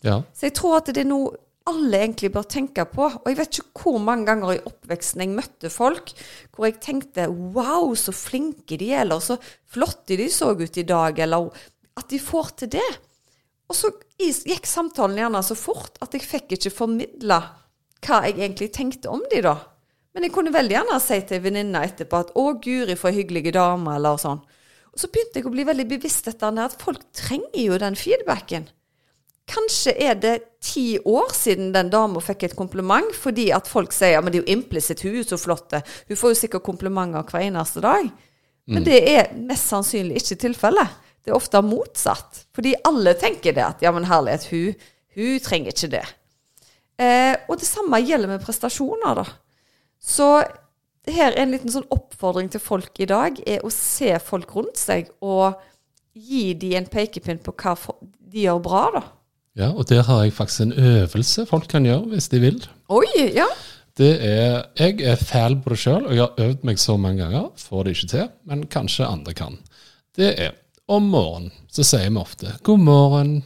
Ja. 0.04 0.22
Så 0.32 0.48
jeg 0.48 0.54
tror 0.56 0.78
at 0.78 0.88
det 0.94 1.02
er 1.04 1.10
noe 1.10 1.34
alle 1.70 2.00
egentlig 2.02 2.30
bør 2.34 2.46
tenke 2.48 2.84
på. 2.88 3.06
Og 3.08 3.28
jeg 3.30 3.38
vet 3.38 3.58
ikke 3.60 3.84
hvor 3.84 4.02
mange 4.02 4.28
ganger 4.28 4.54
i 4.54 4.62
oppveksten 4.68 5.24
jeg 5.24 5.32
møtte 5.32 5.70
folk 5.72 6.12
hvor 6.54 6.68
jeg 6.68 6.80
tenkte 6.84 7.28
wow, 7.30 7.94
så 7.98 8.14
flinke 8.14 8.78
de 8.80 8.92
er, 8.92 9.04
eller 9.04 9.22
så 9.24 9.38
flotte 9.72 10.18
de 10.20 10.28
så 10.32 10.52
ut 10.54 10.80
i 10.80 10.86
dag, 10.86 11.18
eller 11.24 11.50
at 11.98 12.08
de 12.10 12.20
får 12.20 12.54
til 12.62 12.74
det. 12.76 12.90
Og 13.70 13.78
så 13.78 13.90
gikk 14.20 14.66
samtalen 14.68 15.18
gjerne 15.22 15.40
så 15.44 15.56
fort 15.58 15.96
at 16.04 16.14
jeg 16.14 16.26
fikk 16.26 16.56
ikke 16.56 16.74
formidla 16.74 17.40
hva 18.04 18.20
jeg 18.26 18.36
egentlig 18.36 18.68
tenkte 18.74 19.12
om 19.12 19.22
de 19.32 19.40
da. 19.46 19.56
Men 20.14 20.26
jeg 20.26 20.34
kunne 20.34 20.52
veldig 20.54 20.76
gjerne 20.76 21.00
si 21.02 21.16
til 21.26 21.40
ei 21.40 21.42
venninne 21.42 21.80
etterpå 21.88 22.20
at 22.20 22.34
'Å, 22.36 22.44
Guri, 22.62 22.94
for 22.94 23.10
hyggelige 23.10 23.54
damer', 23.56 23.96
eller 23.96 24.20
sånn. 24.20 24.42
Og 24.94 25.00
så 25.00 25.08
begynte 25.10 25.40
jeg 25.40 25.48
å 25.48 25.50
bli 25.50 25.64
veldig 25.66 25.88
bevisst 25.90 26.28
dette 26.28 26.52
at 26.62 26.76
folk 26.78 27.02
trenger 27.12 27.64
jo 27.64 27.78
den 27.82 27.96
feedbacken. 27.98 28.68
Kanskje 29.50 29.92
er 30.00 30.14
det 30.16 30.34
ti 30.64 30.96
år 31.04 31.32
siden 31.36 31.72
den 31.74 31.90
dama 31.92 32.22
fikk 32.24 32.46
et 32.46 32.56
kompliment, 32.56 33.10
fordi 33.12 33.50
at 33.52 33.68
folk 33.68 33.92
sier 33.92 34.16
ja, 34.16 34.22
men 34.24 34.32
det 34.32 34.40
er 34.40 34.46
jo 34.46 34.56
implisitt, 34.56 35.04
hun 35.04 35.18
er 35.20 35.26
så 35.28 35.38
flott. 35.40 35.74
Hun 36.08 36.16
får 36.16 36.32
jo 36.32 36.40
sikkert 36.40 36.64
komplimenter 36.64 37.26
hver 37.28 37.44
eneste 37.44 37.82
dag. 37.84 38.08
Men 38.64 38.80
mm. 38.80 38.86
det 38.88 39.00
er 39.12 39.32
mest 39.36 39.68
sannsynlig 39.68 40.22
ikke 40.22 40.40
tilfellet. 40.46 40.96
Det 41.24 41.32
er 41.32 41.36
ofte 41.36 41.60
motsatt. 41.64 42.44
Fordi 42.56 42.74
alle 42.88 43.14
tenker 43.20 43.56
det 43.56 43.64
at 43.64 43.84
ja, 43.84 43.92
men 43.92 44.08
herlighet, 44.08 44.48
hun, 44.52 44.86
hun 45.16 45.40
trenger 45.44 45.74
ikke 45.74 45.92
det. 45.98 46.04
Eh, 47.00 47.34
og 47.48 47.58
det 47.60 47.68
samme 47.68 48.00
gjelder 48.04 48.30
med 48.30 48.44
prestasjoner, 48.44 49.20
da. 49.20 49.26
Så 50.00 50.28
her 51.10 51.32
er 51.32 51.42
en 51.42 51.52
liten 51.52 51.72
sånn 51.72 51.88
oppfordring 51.92 52.50
til 52.52 52.62
folk 52.62 53.00
i 53.00 53.08
dag, 53.08 53.36
er 53.48 53.64
å 53.64 53.72
se 53.72 54.14
folk 54.24 54.52
rundt 54.56 54.80
seg 54.80 55.10
og 55.24 55.60
gi 56.14 56.52
dem 56.56 56.78
en 56.80 56.88
pekepinn 56.88 57.42
på 57.44 57.52
hva 57.58 57.74
de 58.00 58.46
gjør 58.46 58.62
bra, 58.64 58.84
da. 58.94 59.04
Ja, 59.54 59.70
og 59.70 59.86
der 59.88 60.02
har 60.02 60.24
jeg 60.24 60.34
faktisk 60.34 60.64
en 60.64 60.72
øvelse 60.72 61.46
folk 61.46 61.68
kan 61.70 61.86
gjøre 61.86 62.10
hvis 62.10 62.28
de 62.28 62.40
vil. 62.42 62.58
Oi, 62.90 63.06
ja. 63.34 63.46
Det 63.94 64.18
er, 64.26 64.64
Jeg 64.78 65.00
er 65.06 65.16
fæl 65.16 65.60
på 65.62 65.70
det 65.70 65.78
sjøl, 65.78 66.06
og 66.06 66.14
jeg 66.16 66.22
har 66.24 66.48
øvd 66.48 66.64
meg 66.66 66.78
så 66.82 66.96
mange 66.96 67.22
ganger. 67.22 67.52
Får 67.56 67.82
det 67.82 67.94
ikke 67.94 68.10
til, 68.10 68.28
men 68.44 68.66
kanskje 68.66 69.06
andre 69.06 69.34
kan. 69.34 69.58
Det 70.16 70.34
er 70.38 70.56
om 70.90 71.06
morgenen 71.08 71.52
så 71.72 71.84
sier 71.86 72.10
vi 72.10 72.20
ofte 72.20 72.52
'god 72.62 72.78
morgen', 72.78 73.42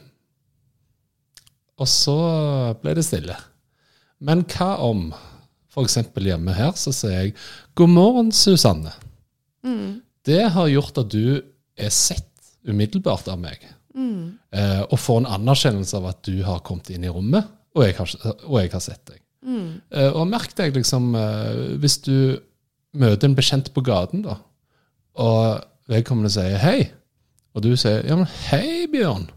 og 1.79 1.89
så 1.89 2.75
ble 2.83 2.95
det 2.95 3.05
stille. 3.05 3.37
Men 4.21 4.43
hva 4.43 4.75
om 4.83 5.13
f.eks. 5.71 5.99
hjemme 6.17 6.55
her 6.55 6.73
så 6.75 6.93
sier 6.93 7.21
jeg 7.21 7.35
'god 7.75 7.89
morgen, 7.89 8.33
Susanne'. 8.33 8.93
Mm. 9.63 10.01
Det 10.27 10.51
har 10.51 10.69
gjort 10.69 10.99
at 10.99 11.13
du 11.13 11.43
er 11.77 11.91
sett 11.91 12.25
umiddelbart 12.67 13.29
av 13.29 13.39
meg. 13.39 13.63
Mm. 13.99 14.39
Eh, 14.55 14.83
og 14.87 14.99
få 15.03 15.19
en 15.21 15.31
anerkjennelse 15.39 15.99
av 15.99 16.11
at 16.13 16.21
du 16.29 16.37
har 16.47 16.63
kommet 16.67 16.91
inn 16.95 17.07
i 17.07 17.13
rommet, 17.13 17.49
og 17.75 17.85
jeg 17.85 17.97
har, 17.99 18.13
og 18.47 18.61
jeg 18.61 18.71
har 18.75 18.85
sett 18.85 19.03
deg. 19.11 19.23
Mm. 19.49 19.81
Eh, 19.91 20.11
og 20.13 20.29
merk 20.31 20.55
deg 20.59 20.75
liksom 20.75 21.13
eh, 21.15 21.59
Hvis 21.79 22.01
du 22.03 22.41
møter 22.99 23.29
en 23.29 23.37
bekjent 23.39 23.71
på 23.75 23.85
gaten, 23.87 24.25
da, 24.27 24.39
og 25.19 25.91
vedkommende 25.91 26.31
sier 26.33 26.59
hei, 26.63 26.91
og 27.55 27.65
du 27.65 27.73
sier 27.79 28.05
ja, 28.07 28.17
men 28.19 28.29
hei, 28.49 28.87
Bjørn. 28.91 29.29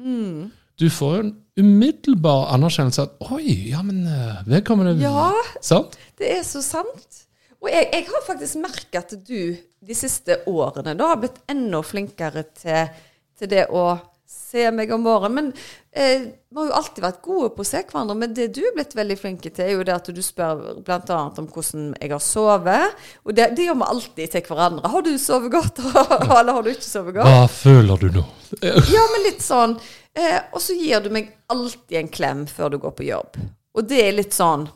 Mm. 0.00 0.50
Du 0.80 0.88
får 0.92 1.16
jo 1.16 1.22
en 1.26 1.32
umiddelbar 1.60 2.50
anerkjennelse 2.54 3.04
av 3.04 3.32
oi, 3.36 3.70
ja, 3.72 3.82
men 3.84 4.04
eh, 4.08 4.44
vedkommende 4.48 4.96
Ja, 5.02 5.30
sant? 5.64 5.98
det 6.20 6.30
er 6.38 6.44
så 6.46 6.62
sant. 6.64 7.24
Og 7.60 7.68
jeg, 7.68 7.90
jeg 7.92 8.06
har 8.08 8.24
faktisk 8.24 8.60
merka 8.62 9.02
at 9.02 9.12
du 9.26 9.56
de 9.80 9.96
siste 9.96 10.38
årene 10.48 10.94
da 10.96 11.10
har 11.12 11.20
blitt 11.20 11.40
enda 11.50 11.82
flinkere 11.84 12.46
til, 12.56 12.88
til 13.36 13.50
det 13.52 13.66
å 13.68 13.84
se 14.30 14.70
meg 14.74 14.90
om 14.94 15.02
morgenen. 15.04 15.50
Men 15.50 15.52
eh, 15.92 16.26
vi 16.50 16.58
har 16.58 16.70
jo 16.70 16.76
alltid 16.78 17.04
vært 17.04 17.20
gode 17.24 17.50
på 17.54 17.64
å 17.64 17.68
se 17.68 17.82
hverandre. 17.82 18.16
Men 18.22 18.34
det 18.36 18.48
du 18.56 18.60
er 18.62 18.74
blitt 18.76 18.96
veldig 18.98 19.18
flink 19.18 19.44
til, 19.46 19.62
er 19.64 19.72
jo 19.74 19.86
det 19.86 19.94
at 19.96 20.10
du 20.14 20.20
spør 20.24 20.80
bl.a. 20.86 21.20
om 21.28 21.48
hvordan 21.50 21.92
jeg 22.00 22.12
har 22.14 22.24
sovet. 22.24 22.98
Og 23.26 23.36
det, 23.36 23.50
det, 23.58 23.68
gjør 23.68 23.80
vi 23.82 23.88
alltid 23.94 24.34
til 24.34 24.44
hverandre. 24.48 24.92
Har 24.94 25.06
du 25.06 25.12
sovet 25.20 25.54
godt, 25.54 25.80
eller 26.40 26.52
har 26.56 26.66
du 26.66 26.72
ikke 26.72 26.88
sovet 26.88 27.16
godt? 27.20 27.30
Hva 27.30 27.46
føler 27.54 28.04
du 28.04 28.20
nå? 28.20 28.26
ja, 28.96 29.06
men 29.14 29.26
litt 29.28 29.44
sånn. 29.44 29.78
Eh, 30.16 30.38
og 30.50 30.62
så 30.62 30.74
gir 30.74 31.02
du 31.04 31.10
meg 31.14 31.32
alltid 31.52 32.02
en 32.02 32.12
klem 32.12 32.44
før 32.50 32.74
du 32.74 32.82
går 32.82 32.94
på 32.98 33.08
jobb. 33.10 33.40
Og 33.78 33.86
det 33.86 34.04
er 34.08 34.16
litt 34.16 34.34
sånn 34.34 34.66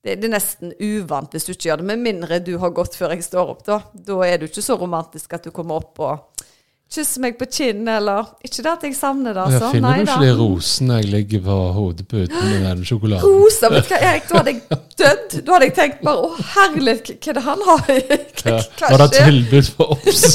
det, 0.00 0.14
det, 0.16 0.30
er 0.30 0.32
nesten 0.32 0.70
uvant 0.80 1.34
hvis 1.34 1.44
du 1.44 1.50
ikke 1.52 1.66
gjør 1.68 1.82
det, 1.82 1.86
med 1.90 2.00
mindre 2.00 2.38
du 2.40 2.54
har 2.62 2.72
gått 2.72 2.94
før 2.96 3.12
jeg 3.12 3.26
står 3.26 3.52
opp. 3.52 3.66
Da 3.66 3.82
Da 3.92 4.16
er 4.24 4.40
du 4.40 4.46
ikke 4.48 4.64
så 4.64 4.78
romantisk 4.80 5.36
at 5.36 5.44
du 5.44 5.52
kommer 5.52 5.82
opp 5.82 6.00
og 6.00 6.46
kysse 6.90 7.20
meg 7.22 7.36
på 7.38 7.46
kinnet, 7.46 7.90
eller 8.00 8.32
Ikke 8.42 8.64
det 8.64 8.70
at 8.72 8.84
jeg 8.88 8.96
savner 8.98 9.36
det, 9.36 9.44
altså. 9.44 9.64
Jeg 9.68 9.76
finner 9.76 9.88
Nei, 9.88 9.98
du 9.98 10.10
ikke 10.10 10.24
de 10.24 10.32
rosene 10.40 10.96
jeg 11.00 11.10
ligger 11.12 11.44
på 11.46 11.58
hodeputen 11.76 12.48
med 12.50 12.64
den 12.66 12.84
sjokoladen? 12.88 13.26
Roser? 13.26 13.74
Vet 13.76 13.86
du 13.86 13.94
hva, 13.94 14.00
Erik, 14.10 14.26
da 14.28 14.40
hadde 14.40 14.54
jeg 14.54 14.80
dødd. 15.02 15.36
Da 15.46 15.54
hadde 15.54 15.68
jeg 15.68 15.76
tenkt 15.78 16.02
bare 16.08 16.26
Å, 16.26 16.32
herlighet, 16.56 17.12
hva 17.14 17.32
er 17.32 17.38
det 17.38 17.44
han 17.46 17.64
har? 17.68 17.86
Hva, 17.86 18.58
hva 18.80 18.92
Var 18.94 19.04
det 19.04 19.10
tilbud 19.16 19.72
på 19.78 19.88
Obs? 19.96 20.26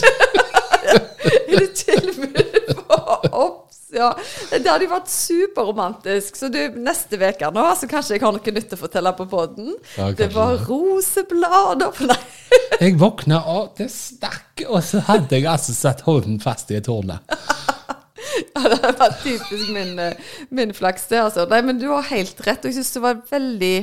er 0.95 1.59
det 1.59 1.69
tilbud 1.81 2.71
på 2.85 3.01
Obs? 3.43 3.81
Ja. 4.05 4.11
Det 4.51 4.67
hadde 4.67 4.87
jo 4.87 4.91
vært 4.91 5.11
superromantisk. 5.11 6.35
Så 6.39 6.49
du, 6.51 6.59
neste 6.83 7.19
uke 7.19 7.51
nå, 7.55 7.65
så 7.79 7.89
kanskje 7.89 8.17
jeg 8.17 8.25
har 8.25 8.35
noe 8.35 8.55
nytt 8.55 8.75
å 8.75 8.79
fortelle 8.79 9.13
på 9.15 9.27
poden. 9.31 9.71
Ja, 9.95 10.09
det 10.15 10.31
var 10.35 10.59
roseblader 10.67 12.03
Nei. 12.09 12.19
jeg 12.83 12.97
våkna, 12.99 13.41
og 13.51 13.75
det 13.79 13.87
stakk, 13.93 14.65
og 14.67 14.81
så 14.85 15.01
hadde 15.07 15.39
jeg 15.39 15.47
altså 15.49 15.75
satt 15.75 16.03
hånden 16.05 16.41
fast 16.43 16.71
i 16.73 16.79
et 16.79 16.89
horn. 16.91 17.15
ja, 18.53 18.63
det 18.71 18.93
var 18.99 19.15
typisk 19.23 19.71
min, 19.75 19.97
eh, 19.99 20.35
min 20.49 20.73
flaks, 20.75 21.07
det. 21.11 21.21
altså. 21.29 21.47
Nei, 21.51 21.61
men 21.65 21.79
du 21.81 21.87
har 21.93 22.07
helt 22.11 22.39
rett. 22.47 22.63
Og 22.63 22.71
jeg 22.71 22.79
syns 22.79 22.95
det 22.97 23.05
var 23.05 23.21
veldig 23.31 23.75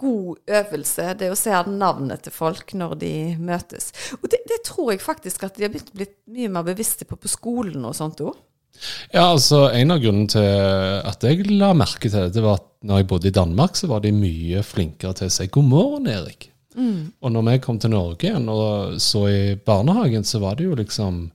god 0.00 0.36
øvelse, 0.48 1.10
det 1.20 1.28
å 1.28 1.36
se 1.38 1.58
navnet 1.68 2.24
til 2.24 2.32
folk 2.34 2.72
når 2.76 2.96
de 3.02 3.12
møtes. 3.40 3.90
Og 4.20 4.30
det, 4.32 4.40
det 4.48 4.62
tror 4.66 4.94
jeg 4.94 5.04
faktisk 5.04 5.44
at 5.44 5.58
de 5.58 5.66
har 5.66 5.74
blitt 5.74 6.16
mye 6.32 6.50
mer 6.52 6.64
bevisste 6.66 7.06
på 7.08 7.18
på 7.20 7.30
skolen 7.30 7.84
og 7.84 7.96
sånt 7.98 8.22
òg. 8.24 8.36
Ja, 9.14 9.30
altså 9.30 9.68
En 9.72 9.94
av 9.94 10.00
grunnene 10.02 10.30
til 10.30 10.44
at 10.44 11.24
jeg 11.24 11.46
la 11.50 11.72
merke 11.76 12.10
til 12.10 12.32
det, 12.32 12.42
var 12.42 12.58
at 12.60 12.66
når 12.84 13.00
jeg 13.00 13.08
bodde 13.08 13.30
i 13.30 13.34
Danmark, 13.34 13.78
så 13.78 13.88
var 13.88 14.02
de 14.04 14.12
mye 14.12 14.60
flinkere 14.66 15.14
til 15.16 15.30
å 15.30 15.32
si 15.32 15.46
'god 15.48 15.70
morgen, 15.70 16.10
Erik'. 16.10 16.50
Mm. 16.74 17.12
Og 17.22 17.32
når 17.32 17.42
vi 17.48 17.58
kom 17.62 17.78
til 17.78 17.94
Norge 17.94 18.26
igjen 18.26 18.48
og 18.50 19.00
så 19.00 19.26
i 19.30 19.54
barnehagen, 19.54 20.24
så 20.26 20.40
var 20.42 20.58
det 20.58 20.66
jo 20.66 20.74
liksom 20.74 21.30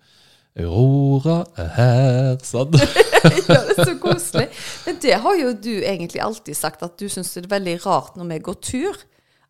Aurora 0.60 1.43
er 1.58 1.69
her, 1.77 2.38
sant? 2.43 2.75
ja, 3.24 3.29
det 3.69 3.77
er 3.77 3.86
så 3.86 3.96
koselig. 4.01 4.50
Men 4.86 5.00
det 5.01 5.15
har 5.24 5.38
jo 5.39 5.53
du 5.53 5.75
egentlig 5.77 6.22
alltid 6.22 6.58
sagt, 6.58 6.84
at 6.84 7.00
du 7.00 7.08
syns 7.08 7.31
det 7.34 7.46
er 7.46 7.53
veldig 7.55 7.77
rart 7.86 8.17
når 8.19 8.34
vi 8.34 8.39
går 8.50 8.60
tur, 8.65 9.00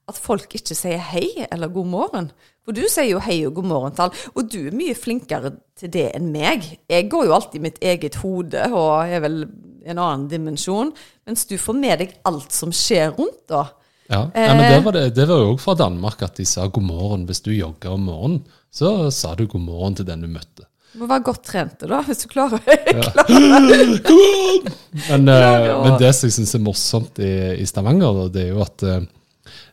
at 0.10 0.20
folk 0.20 0.54
ikke 0.58 0.78
sier 0.78 1.02
hei 1.12 1.28
eller 1.50 1.72
god 1.74 1.90
morgen. 1.90 2.30
For 2.66 2.76
du 2.76 2.84
sier 2.92 3.10
jo 3.14 3.24
hei 3.24 3.40
og 3.48 3.56
god 3.58 3.70
morgen 3.72 3.96
til 3.96 4.06
alle, 4.06 4.28
og 4.36 4.52
du 4.52 4.60
er 4.70 4.78
mye 4.78 4.98
flinkere 4.98 5.56
til 5.80 5.94
det 5.94 6.10
enn 6.18 6.32
meg. 6.34 6.68
Jeg 6.90 7.10
går 7.10 7.30
jo 7.30 7.36
alltid 7.38 7.60
i 7.60 7.66
mitt 7.66 7.82
eget 7.82 8.20
hode 8.22 8.68
og 8.70 9.10
er 9.10 9.24
vel 9.26 9.44
en 9.90 9.98
annen 9.98 10.28
dimensjon, 10.30 10.92
mens 11.26 11.48
du 11.50 11.56
får 11.58 11.78
med 11.78 12.02
deg 12.04 12.16
alt 12.30 12.54
som 12.54 12.74
skjer 12.76 13.14
rundt, 13.18 13.46
da. 13.50 13.66
Ja, 14.10 14.24
ja 14.34 14.54
men 14.58 14.66
det 14.66 14.80
var, 14.86 14.96
det, 14.98 15.06
det 15.18 15.28
var 15.30 15.44
jo 15.44 15.52
òg 15.54 15.62
fra 15.62 15.76
Danmark 15.78 16.24
at 16.26 16.40
de 16.40 16.46
sa 16.50 16.66
god 16.66 16.86
morgen 16.86 17.28
hvis 17.30 17.44
du 17.46 17.52
jogger 17.54 17.94
om 17.94 18.08
morgenen. 18.10 18.42
Så 18.74 19.10
sa 19.14 19.36
du 19.38 19.48
god 19.50 19.62
morgen 19.66 19.98
til 19.98 20.06
den 20.06 20.26
du 20.26 20.30
møtte. 20.30 20.66
Du 20.94 21.04
må 21.04 21.10
være 21.10 21.26
godt 21.28 21.44
trent 21.46 21.84
da, 21.86 22.02
hvis 22.06 22.24
du 22.24 22.32
klarer, 22.32 22.62
klarer 22.66 23.30
det. 24.10 24.74
men, 25.10 25.30
uh, 25.30 25.86
men, 25.86 25.98
det 26.02 26.10
som 26.18 26.30
jeg 26.30 26.36
syns 26.40 26.56
er 26.58 26.64
morsomt 26.66 27.22
i, 27.22 27.34
i, 27.62 27.68
Stavanger, 27.70 28.24
det 28.34 28.48
er 28.48 28.56
jo 28.56 28.64
at 28.66 28.86
uh, 28.86 28.98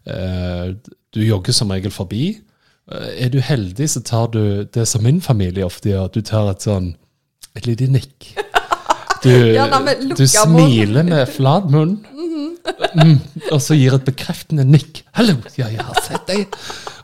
du 0.06 1.22
jogger 1.24 1.52
som 1.56 1.72
regel 1.72 1.90
forbi. 1.90 2.36
Eh, 2.86 3.26
er 3.26 3.32
du 3.32 3.40
heldig, 3.42 3.88
så 3.90 4.02
tar 4.06 4.30
du 4.34 4.64
det 4.72 4.86
som 4.86 5.02
min 5.02 5.20
familie 5.22 5.66
ofte 5.66 5.90
gjør, 5.90 6.10
du 6.14 6.22
tar 6.22 6.52
et 6.52 6.66
sånn 6.66 6.94
Et 7.56 7.64
lite 7.64 7.86
nikk. 7.88 8.34
Du, 9.24 9.30
ja, 9.56 9.64
du 10.12 10.26
smiler 10.28 11.06
med 11.08 11.22
flat 11.32 11.70
munn, 11.72 11.94
mm, 12.04 13.14
og 13.48 13.62
så 13.64 13.72
gir 13.72 13.96
et 13.96 14.04
bekreftende 14.04 14.66
nikk. 14.68 15.00
'Hallo, 15.16 15.38
ja, 15.56 15.70
jeg 15.72 15.80
har 15.80 15.96
sett 16.04 16.28
deg.' 16.28 16.52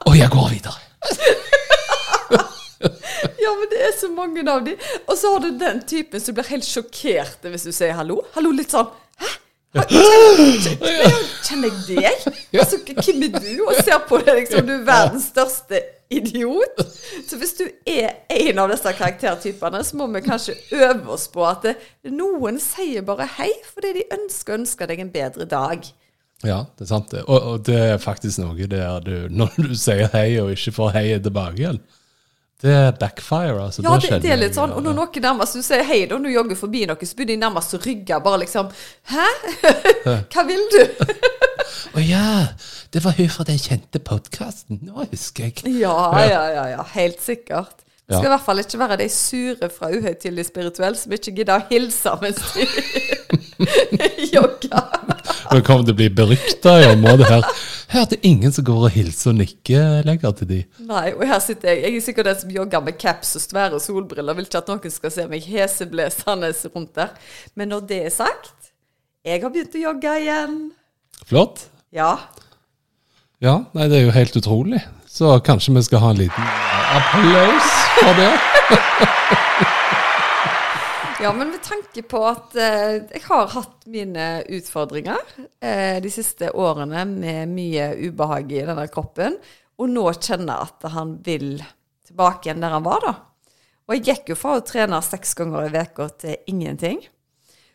Og 0.04 0.18
jeg 0.18 0.28
går 0.28 0.50
videre. 0.52 0.76
Ja, 3.40 3.54
men 3.56 3.70
det 3.70 3.80
er 3.86 3.94
så 3.96 4.10
mange 4.12 4.44
av 4.50 4.60
de. 4.66 4.74
Og 5.06 5.16
så 5.16 5.32
har 5.32 5.40
du 5.40 5.56
den 5.56 5.80
typen 5.88 6.20
som 6.20 6.36
blir 6.36 6.50
helt 6.52 6.66
sjokkert 6.68 7.48
hvis 7.48 7.64
du 7.64 7.72
sier 7.72 7.96
hallo. 7.96 8.20
Hallo, 8.36 8.52
litt 8.52 8.74
sånn 8.74 8.90
Hæ? 9.22 9.30
Kjenner, 9.72 11.68
jeg 11.68 11.72
deg? 11.88 12.04
Altså, 12.60 12.78
hvem 12.84 13.22
er 13.24 13.32
du? 13.38 13.52
Og 13.64 13.78
ser 13.80 14.02
på 14.08 14.20
deg 14.20 14.42
liksom 14.42 14.66
du 14.68 14.74
er 14.74 14.84
verdens 14.84 15.30
største 15.32 15.80
idiot. 16.12 16.82
Så 17.28 17.38
hvis 17.40 17.54
du 17.56 17.64
er 17.88 18.18
en 18.28 18.60
av 18.60 18.68
disse 18.72 18.92
karaktertypene, 18.98 19.80
så 19.84 19.96
må 19.96 20.10
vi 20.12 20.24
kanskje 20.26 20.58
øve 20.76 21.14
oss 21.16 21.24
på 21.32 21.46
at 21.48 21.70
noen 22.12 22.60
sier 22.60 23.04
bare 23.06 23.28
hei 23.38 23.50
fordi 23.72 23.94
de 24.00 24.06
ønsker 24.18 24.60
ønsker 24.60 24.92
deg 24.92 25.00
en 25.06 25.14
bedre 25.14 25.48
dag. 25.48 25.88
Ja, 26.42 26.64
det 26.76 26.84
er 26.84 26.90
sant. 26.90 27.14
Og, 27.22 27.38
og 27.38 27.64
det 27.66 27.78
er 27.78 27.98
faktisk 28.02 28.42
noe 28.42 28.66
der 28.66 29.00
du 29.06 29.28
Når 29.30 29.52
du 29.62 29.74
sier 29.78 30.10
hei 30.12 30.40
og 30.42 30.50
ikke 30.56 30.74
får 30.74 30.96
hei 30.96 31.06
tilbake 31.22 31.60
igjen, 31.60 31.78
det 32.62 32.94
backfire. 33.00 33.58
altså. 33.64 33.82
Ja, 33.82 33.96
det, 33.98 34.18
det 34.22 34.30
er 34.32 34.40
litt 34.40 34.54
sånn. 34.56 34.72
Og 34.76 34.82
når 34.86 34.94
noen 35.00 35.24
nærmest 35.24 35.56
du 35.58 35.62
sier 35.66 35.82
hei, 35.88 36.04
da, 36.06 36.16
når 36.18 36.30
du 36.30 36.34
jogger 36.36 36.58
forbi 36.60 36.84
noen, 36.86 37.06
så 37.06 37.18
begynner 37.18 37.34
de 37.34 37.42
nærmest 37.44 37.74
å 37.76 37.80
rygge. 37.82 38.20
Bare 38.24 38.40
liksom 38.44 38.70
Hæ? 39.12 39.28
Hva 40.32 40.44
vil 40.48 40.62
du? 40.74 40.82
Å 41.98 42.02
ja, 42.04 42.26
det 42.94 43.02
var 43.04 43.14
hun 43.18 43.28
fra 43.32 43.44
den 43.48 43.58
kjente 43.60 44.00
podkasten. 44.04 44.78
Nå 44.86 45.06
husker 45.10 45.50
jeg. 45.50 45.64
Ja, 45.82 45.96
ja, 46.22 46.42
ja, 46.56 46.66
ja. 46.76 46.84
Helt 46.94 47.20
sikkert. 47.24 47.82
Det 48.02 48.16
skal 48.18 48.26
Ja. 48.26 48.28
i 48.28 48.32
hvert 48.34 48.44
fall 48.44 48.58
ikke 48.60 48.78
være 48.80 48.96
de 49.00 49.08
sure 49.14 49.68
fra 49.72 49.88
Uhøytidelig 49.94 50.46
spirituell 50.48 50.96
som 50.98 51.12
ikke 51.14 51.32
gidder 51.36 51.62
å 51.62 51.66
hilse 51.70 52.12
mens 52.20 52.40
de 52.52 52.66
jogger. 54.34 55.11
Det 55.52 55.64
kommer 55.66 55.86
til 55.86 55.94
å 55.94 55.98
bli 55.98 56.08
berykta 56.16 56.74
i 56.82 56.88
området 56.92 57.28
her. 57.28 57.46
Her 57.92 58.06
er 58.06 58.10
det 58.12 58.18
ingen 58.24 58.52
som 58.54 58.64
går 58.64 58.86
og 58.86 58.94
hilser 58.94 59.32
og 59.32 59.40
nikker 59.42 60.06
lenger 60.08 60.32
til 60.38 60.48
de. 60.48 60.60
Nei, 60.88 61.10
og 61.12 61.26
her 61.28 61.42
sitter 61.44 61.72
jeg. 61.72 61.82
Jeg 61.84 61.98
er 61.98 62.04
sikkert 62.06 62.30
den 62.30 62.38
som 62.40 62.54
jogger 62.54 62.84
med 62.86 62.96
caps 63.00 63.34
og 63.36 63.44
svære 63.44 63.80
solbriller. 63.84 64.38
Vil 64.38 64.48
ikke 64.48 64.62
at 64.62 64.72
noen 64.72 64.94
skal 64.94 65.12
se 65.12 65.26
meg 65.28 65.44
heseblesende 65.44 66.52
rundt 66.72 66.94
der. 66.96 67.12
Men 67.58 67.72
når 67.74 67.84
det 67.92 68.00
er 68.06 68.14
sagt, 68.14 68.72
jeg 69.26 69.44
har 69.44 69.52
begynt 69.52 69.76
å 69.76 69.84
jogge 69.84 70.16
igjen. 70.24 70.56
Flott. 71.28 71.66
Ja. 71.92 72.16
Ja, 73.42 73.58
nei, 73.76 73.88
det 73.92 74.00
er 74.00 74.08
jo 74.08 74.16
helt 74.16 74.40
utrolig. 74.40 74.80
Så 75.12 75.36
kanskje 75.44 75.76
vi 75.76 75.84
skal 75.84 76.00
ha 76.06 76.14
en 76.14 76.22
liten 76.24 76.52
applaus 76.96 77.72
for 78.00 78.20
det. 78.22 79.48
Ja, 81.22 81.32
men 81.32 81.50
med 81.50 81.62
tanke 81.62 82.02
på 82.02 82.18
at 82.26 82.56
eh, 82.58 82.96
jeg 83.14 83.20
har 83.28 83.52
hatt 83.52 83.84
mine 83.86 84.24
utfordringer 84.56 85.20
eh, 85.62 86.00
de 86.02 86.10
siste 86.10 86.48
årene 86.50 87.04
med 87.06 87.52
mye 87.52 87.84
ubehag 88.08 88.50
i 88.50 88.64
denne 88.66 88.88
kroppen, 88.90 89.36
og 89.78 89.92
nå 89.92 90.02
kjenner 90.16 90.50
jeg 90.50 90.72
at 90.72 90.88
han 90.96 91.12
vil 91.22 91.46
tilbake 92.08 92.48
igjen 92.48 92.64
der 92.64 92.74
han 92.74 92.82
var, 92.82 93.06
da. 93.06 93.12
Og 93.86 93.94
jeg 93.94 94.04
gikk 94.08 94.32
jo 94.32 94.38
fra 94.40 94.56
å 94.58 94.64
trene 94.66 94.98
seks 95.06 95.36
ganger 95.38 95.68
i 95.68 95.84
uka 95.86 96.08
til 96.24 96.50
ingenting. 96.50 97.04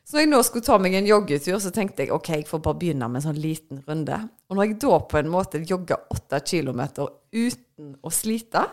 Så 0.04 0.18
når 0.18 0.26
jeg 0.26 0.34
nå 0.34 0.44
skulle 0.44 0.68
ta 0.68 0.82
meg 0.84 1.00
en 1.00 1.08
joggetur, 1.08 1.56
så 1.64 1.72
tenkte 1.72 2.04
jeg 2.04 2.16
ok, 2.18 2.30
jeg 2.42 2.50
får 2.52 2.66
bare 2.68 2.82
begynne 2.84 3.08
med 3.08 3.22
en 3.22 3.30
sånn 3.30 3.42
liten 3.48 3.80
runde. 3.88 4.20
Og 4.52 4.60
når 4.60 4.68
jeg 4.68 4.80
da 4.84 5.00
på 5.08 5.22
en 5.22 5.32
måte 5.32 5.64
jogga 5.64 6.02
åtte 6.12 6.44
kilometer 6.52 7.16
uten 7.32 7.96
å 8.04 8.12
slite, 8.12 8.68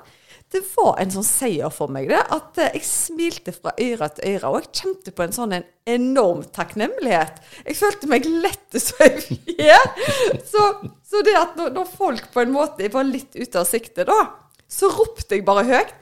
det 0.55 0.63
var 0.77 1.01
en 1.03 1.11
sånn 1.11 1.27
seier 1.27 1.73
for 1.75 1.91
meg, 1.91 2.07
det. 2.13 2.21
At 2.35 2.61
eh, 2.63 2.77
jeg 2.77 2.87
smilte 2.87 3.55
fra 3.57 3.73
øre 3.75 4.09
til 4.15 4.37
øre, 4.37 4.53
og 4.53 4.61
jeg 4.61 4.71
kjente 4.81 5.15
på 5.15 5.25
en 5.25 5.35
sånn 5.35 5.57
en 5.57 5.67
enorm 5.91 6.45
takknemlighet. 6.55 7.41
Jeg 7.67 7.79
følte 7.81 8.11
meg 8.11 8.29
lett 8.29 8.79
som 8.79 9.03
en 9.09 9.19
fjær. 9.25 9.91
Så, 10.47 10.69
så 11.11 11.25
det 11.27 11.35
at 11.41 11.59
når, 11.59 11.75
når 11.75 11.91
folk 11.91 12.31
på 12.35 12.45
en 12.45 12.55
måte 12.55 12.89
var 12.95 13.09
litt 13.09 13.35
ute 13.35 13.61
av 13.61 13.67
sikte, 13.69 14.07
da, 14.07 14.21
så 14.71 14.91
ropte 14.95 15.37
jeg 15.37 15.45
bare 15.47 15.67
høyt 15.67 15.93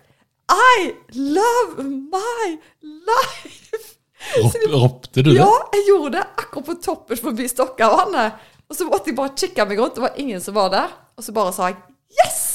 I 0.53 0.93
love 1.17 1.89
my 1.89 2.53
life! 2.85 3.97
Rop, 4.37 4.55
ropte 4.71 5.25
du 5.25 5.33
det? 5.33 5.41
Ja, 5.41 5.51
jeg 5.75 5.89
gjorde 5.89 6.21
det 6.21 6.29
akkurat 6.45 6.69
på 6.69 6.79
toppen 6.85 7.19
forbi 7.25 7.49
Stokkavannet. 7.51 8.49
Og 8.71 8.77
så 8.77 8.87
måtte 8.87 9.11
jeg 9.11 9.19
bare 9.19 9.35
kikke 9.35 9.67
meg 9.69 9.81
rundt, 9.81 9.97
det 9.97 10.05
var 10.05 10.21
ingen 10.21 10.45
som 10.45 10.61
var 10.61 10.71
der. 10.73 10.93
Og 11.17 11.25
så 11.25 11.35
bare 11.37 11.57
sa 11.57 11.73
jeg 11.73 11.81
Yes! 12.23 12.52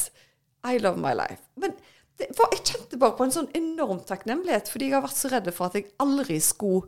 I 0.67 0.81
love 0.83 0.99
my 1.01 1.13
life. 1.17 1.41
Men 1.59 1.75
det 2.17 2.31
for, 2.37 2.49
jeg 2.55 2.65
kjente 2.65 2.99
bare 2.99 3.15
på 3.17 3.27
en 3.27 3.33
sånn 3.33 3.51
enorm 3.57 4.01
takknemlighet, 4.07 4.71
fordi 4.73 4.89
jeg 4.89 4.97
har 4.97 5.05
vært 5.05 5.19
så 5.19 5.31
redd 5.31 5.51
for 5.53 5.69
at 5.69 5.77
jeg 5.77 5.91
aldri 6.01 6.39
skulle 6.41 6.87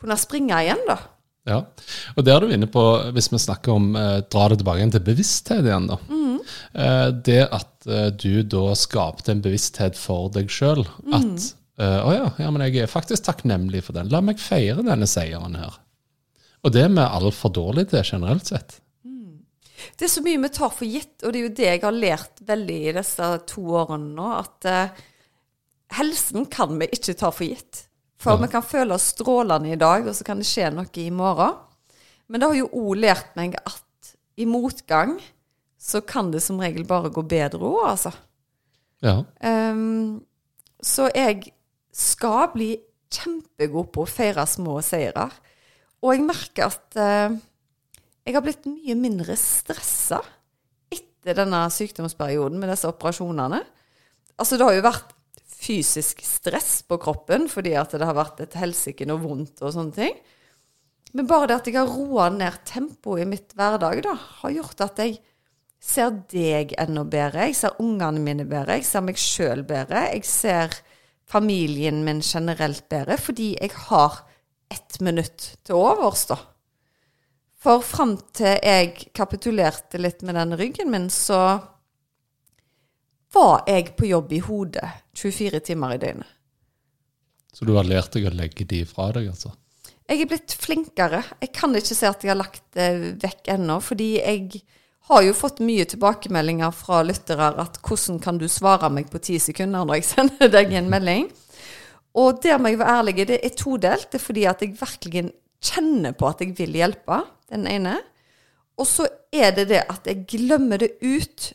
kunne 0.00 0.16
springe 0.20 0.56
igjen, 0.64 0.82
da. 0.88 0.98
Ja, 1.46 1.60
og 2.16 2.24
der 2.26 2.40
er 2.40 2.42
du 2.42 2.54
inne 2.56 2.66
på, 2.70 2.82
hvis 3.14 3.28
vi 3.30 3.38
snakker 3.38 3.76
om 3.76 3.92
eh, 3.94 4.16
dra 4.32 4.48
det 4.50 4.58
tilbake 4.60 4.80
igjen 4.80 4.94
til 4.96 5.04
bevissthet 5.06 5.68
igjen, 5.68 5.86
da. 5.92 5.98
Eh, 6.76 7.08
det 7.26 7.42
at 7.54 7.86
eh, 7.86 8.08
du 8.12 8.42
da 8.42 8.72
skapte 8.78 9.32
en 9.32 9.42
bevissthet 9.44 9.98
for 9.98 10.30
deg 10.34 10.50
sjøl. 10.52 10.84
At 11.14 11.46
eh, 11.80 12.00
å 12.02 12.14
ja, 12.14 12.26
ja, 12.42 12.50
men 12.50 12.64
jeg 12.66 12.82
er 12.84 12.90
faktisk 12.90 13.28
takknemlig 13.28 13.84
for 13.86 13.96
den. 13.96 14.10
La 14.12 14.22
meg 14.24 14.42
feire 14.42 14.84
denne 14.86 15.08
seieren 15.10 15.56
her. 15.58 15.78
Og 16.66 16.74
det 16.74 16.82
er 16.86 16.92
vi 16.92 17.04
altfor 17.04 17.52
dårlige 17.54 17.94
til 17.94 18.16
generelt 18.16 18.50
sett. 18.50 18.80
Det 19.96 20.06
er 20.08 20.12
så 20.12 20.22
mye 20.24 20.40
vi 20.42 20.50
tar 20.56 20.72
for 20.74 20.88
gitt, 20.88 21.14
og 21.22 21.32
det 21.32 21.38
er 21.40 21.44
jo 21.46 21.54
det 21.60 21.68
jeg 21.68 21.82
har 21.84 21.94
lært 21.96 22.42
veldig 22.48 22.78
i 22.88 22.94
disse 22.96 23.28
to 23.52 23.62
årene 23.82 24.14
nå, 24.16 24.30
at 24.40 24.68
eh, 24.70 25.04
helsen 26.00 26.46
kan 26.50 26.74
vi 26.80 26.88
ikke 26.92 27.14
ta 27.18 27.30
for 27.30 27.46
gitt. 27.46 27.84
For 28.18 28.34
Ja. 28.36 28.42
vi 28.42 28.48
kan 28.52 28.64
føle 28.64 28.96
oss 28.96 29.12
strålende 29.12 29.72
i 29.72 29.78
dag, 29.80 30.06
og 30.08 30.14
så 30.16 30.24
kan 30.24 30.38
det 30.40 30.48
skje 30.48 30.70
noe 30.74 30.88
i 31.02 31.10
morgen. 31.10 31.58
Men 32.28 32.40
det 32.40 32.48
har 32.48 32.56
jo 32.58 32.70
òg 32.72 32.96
lært 33.04 33.36
meg 33.38 33.54
at 33.62 34.14
i 34.36 34.44
motgang 34.48 35.18
så 35.78 36.00
kan 36.04 36.30
det 36.32 36.42
som 36.42 36.58
regel 36.58 36.84
bare 36.88 37.12
gå 37.12 37.22
bedre 37.22 37.60
òg, 37.60 37.84
altså. 37.92 38.12
Ja. 39.04 39.20
Um, 39.44 40.24
så 40.82 41.10
jeg 41.14 41.52
skal 41.92 42.48
bli 42.54 42.70
kjempegod 43.12 43.92
på 43.94 44.02
å 44.02 44.08
feire 44.10 44.46
små 44.48 44.80
seire. 44.82 45.28
Og 46.02 46.12
jeg 46.16 46.24
merker 46.26 46.66
at 46.66 46.96
eh, 47.00 47.36
jeg 48.26 48.34
har 48.34 48.42
blitt 48.42 48.66
mye 48.66 48.96
mindre 48.98 49.36
stressa 49.38 50.18
etter 50.92 51.36
denne 51.38 51.60
sykdomsperioden 51.70 52.58
med 52.58 52.72
disse 52.72 52.88
operasjonene. 52.90 53.60
Altså, 54.36 54.58
det 54.58 54.66
har 54.66 54.74
jo 54.76 54.86
vært 54.86 55.12
fysisk 55.56 56.20
stress 56.26 56.80
på 56.86 56.98
kroppen 57.02 57.46
fordi 57.50 57.72
at 57.78 57.94
det 57.94 58.06
har 58.06 58.16
vært 58.18 58.42
et 58.44 58.56
helsike 58.58 59.06
noe 59.08 59.22
vondt 59.22 59.62
og 59.62 59.72
sånne 59.74 59.94
ting. 59.96 60.18
Men 61.16 61.28
bare 61.30 61.48
det 61.48 61.60
at 61.60 61.70
jeg 61.70 61.78
har 61.78 61.88
roa 61.88 62.26
ned 62.34 62.58
tempoet 62.68 63.24
i 63.24 63.30
mitt 63.30 63.54
hverdag, 63.56 64.02
da, 64.04 64.16
har 64.42 64.52
gjort 64.52 64.82
at 64.84 65.00
jeg 65.00 65.16
ser 65.80 66.10
deg 66.32 66.74
enda 66.82 67.06
bedre. 67.06 67.46
Jeg 67.48 67.56
ser 67.60 67.78
ungene 67.82 68.20
mine 68.20 68.44
bedre. 68.48 68.80
Jeg 68.80 68.88
ser 68.88 69.06
meg 69.06 69.20
sjøl 69.20 69.62
bedre. 69.68 70.02
Jeg 70.12 70.26
ser 70.28 70.74
familien 71.30 72.02
min 72.06 72.20
generelt 72.22 72.84
bedre 72.90 73.16
fordi 73.18 73.54
jeg 73.54 73.72
har 73.86 74.20
ett 74.72 74.98
minutt 75.00 75.52
til 75.66 75.78
overs, 75.78 76.26
da. 76.30 76.38
For 77.66 77.82
fram 77.82 78.12
til 78.36 78.60
jeg 78.62 79.08
kapitulerte 79.16 79.98
litt 79.98 80.20
med 80.22 80.36
den 80.38 80.54
ryggen 80.54 80.92
min, 80.92 81.08
så 81.10 81.58
var 83.34 83.64
jeg 83.66 83.88
på 83.98 84.06
jobb 84.06 84.34
i 84.36 84.38
hodet 84.46 84.86
24 85.18 85.60
timer 85.66 85.96
i 85.96 85.98
døgnet. 85.98 86.28
Så 87.50 87.66
du 87.66 87.72
har 87.74 87.88
lært 87.88 88.12
deg 88.14 88.28
å 88.28 88.34
legge 88.36 88.68
de 88.70 88.84
fra 88.86 89.08
deg, 89.16 89.32
altså? 89.32 89.50
Jeg 90.06 90.22
er 90.22 90.30
blitt 90.30 90.54
flinkere. 90.54 91.24
Jeg 91.42 91.50
kan 91.56 91.74
ikke 91.74 91.96
si 91.96 92.06
at 92.06 92.22
jeg 92.22 92.30
har 92.30 92.38
lagt 92.38 92.62
det 92.76 93.16
vekk 93.24 93.50
ennå, 93.56 93.80
fordi 93.82 94.12
jeg 94.20 94.60
har 95.10 95.24
jo 95.26 95.34
fått 95.34 95.58
mye 95.64 95.88
tilbakemeldinger 95.90 96.70
fra 96.76 97.00
lyttere 97.02 97.48
at 97.64 97.80
hvordan 97.82 98.20
kan 98.22 98.38
du 98.38 98.46
svare 98.46 98.92
meg 98.94 99.10
på 99.10 99.18
ti 99.26 99.40
sekunder 99.42 99.82
når 99.88 100.04
jeg 100.04 100.08
sender 100.12 100.54
deg 100.54 100.70
en 100.70 100.92
melding? 100.92 101.26
Og 102.14 102.38
der 102.46 102.62
må 102.62 102.70
jeg 102.70 102.78
være 102.84 102.94
ærlig, 103.00 103.26
det 103.26 103.40
er 103.42 103.58
todelt. 103.58 104.06
Det 104.12 104.20
er 104.20 104.24
fordi 104.28 104.46
at 104.46 104.62
jeg 104.62 104.78
virkelig 104.78 105.26
kjenner 105.64 106.16
på 106.16 106.28
at 106.28 106.42
jeg 106.42 106.54
vil 106.58 106.76
hjelpe, 106.78 107.22
den 107.50 107.66
ene. 107.70 107.96
Og 108.76 108.88
så 108.88 109.06
er 109.32 109.54
det 109.56 109.68
det 109.70 109.84
at 109.88 110.08
jeg 110.08 110.26
glemmer 110.28 110.80
det 110.82 110.96
ut 111.00 111.52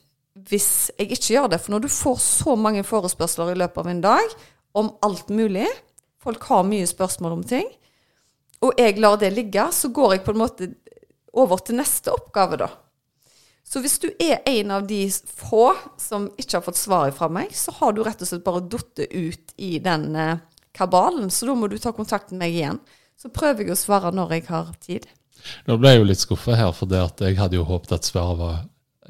hvis 0.48 0.92
jeg 0.98 1.12
ikke 1.12 1.34
gjør 1.36 1.50
det. 1.52 1.62
For 1.62 1.76
når 1.76 1.86
du 1.86 1.92
får 1.92 2.20
så 2.24 2.56
mange 2.58 2.84
forespørsler 2.88 3.54
i 3.54 3.60
løpet 3.60 3.84
av 3.84 3.92
en 3.92 4.04
dag 4.04 4.36
om 4.80 4.94
alt 5.06 5.30
mulig, 5.34 5.68
folk 6.22 6.44
har 6.50 6.68
mye 6.68 6.88
spørsmål 6.88 7.40
om 7.40 7.44
ting, 7.48 7.68
og 8.62 8.78
jeg 8.78 9.00
lar 9.02 9.18
det 9.18 9.34
ligge, 9.34 9.64
så 9.74 9.90
går 9.90 10.16
jeg 10.16 10.24
på 10.26 10.36
en 10.36 10.42
måte 10.44 10.70
over 11.34 11.62
til 11.66 11.80
neste 11.80 12.14
oppgave, 12.14 12.60
da. 12.62 12.70
Så 13.72 13.80
hvis 13.80 14.00
du 14.04 14.10
er 14.20 14.42
en 14.50 14.74
av 14.76 14.88
de 14.88 15.06
få 15.10 15.72
som 16.02 16.28
ikke 16.36 16.58
har 16.58 16.66
fått 16.66 16.80
svar 16.80 17.14
fra 17.16 17.30
meg, 17.32 17.54
så 17.56 17.72
har 17.78 17.94
du 17.96 18.02
rett 18.04 18.22
og 18.22 18.28
slett 18.28 18.44
bare 18.44 18.66
datt 18.68 19.00
ut 19.00 19.54
i 19.64 19.78
den 19.80 20.10
eh, 20.20 20.42
kabalen. 20.76 21.30
Så 21.32 21.48
da 21.48 21.56
må 21.56 21.70
du 21.72 21.78
ta 21.80 21.94
kontakt 21.96 22.34
med 22.34 22.44
meg 22.44 22.58
igjen. 22.58 22.82
Så 23.22 23.30
prøver 23.30 23.68
jeg 23.68 23.76
å 23.76 23.78
svare 23.78 24.10
når 24.16 24.38
jeg 24.40 24.48
har 24.50 24.70
tid. 24.82 25.06
Nå 25.68 25.78
ble 25.78 25.94
jeg 25.94 26.02
jo 26.02 26.10
litt 26.10 26.22
skuffa 26.22 26.58
her, 26.58 26.72
for 26.74 26.90
det 26.90 27.02
at 27.02 27.22
jeg 27.22 27.38
hadde 27.38 27.60
jo 27.60 27.68
håpet 27.70 27.94
at 28.00 28.08
svaret 28.08 28.40
var 28.40 28.62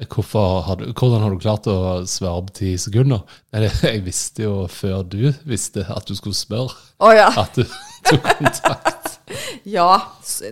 hadde, 0.02 0.92
hvordan 0.98 1.22
har 1.22 1.30
du 1.30 1.38
klart 1.38 1.68
å 1.70 2.04
svare 2.08 2.42
på 2.48 2.54
ti 2.56 2.72
sekunder? 2.80 3.22
Nei, 3.52 3.68
jeg 3.68 4.02
visste 4.04 4.42
jo 4.44 4.54
før 4.68 5.02
du 5.04 5.32
visste 5.44 5.84
at 5.88 6.08
du 6.08 6.16
skulle 6.16 6.36
spørre, 6.36 6.74
oh, 6.98 7.12
ja. 7.14 7.28
at 7.28 7.56
du 7.56 7.64
tok 8.10 8.28
kontakt. 8.38 9.08
Ja, 9.64 9.94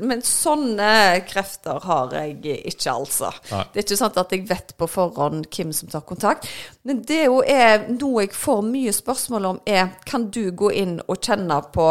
men 0.01 0.23
sånne 0.25 1.21
krefter 1.29 1.83
har 1.85 2.15
jeg 2.15 2.61
ikke, 2.71 2.93
altså. 2.95 3.33
Nei. 3.51 3.65
Det 3.73 3.81
er 3.81 3.85
ikke 3.85 3.99
sant 3.99 4.21
at 4.23 4.33
jeg 4.33 4.47
vet 4.49 4.73
på 4.79 4.87
forhånd 4.89 5.49
hvem 5.51 5.75
som 5.77 5.91
tar 5.91 6.05
kontakt. 6.07 6.47
Men 6.87 7.03
det 7.05 7.19
er 7.25 7.29
jo 7.29 7.43
er 7.43 7.91
noe 7.91 8.25
jeg 8.25 8.33
får 8.39 8.63
mye 8.71 8.95
spørsmål 8.95 9.49
om, 9.51 9.61
er 9.69 9.91
kan 10.09 10.31
du 10.33 10.47
gå 10.57 10.71
inn 10.81 10.97
og 11.03 11.19
kjenne 11.19 11.59
på 11.75 11.91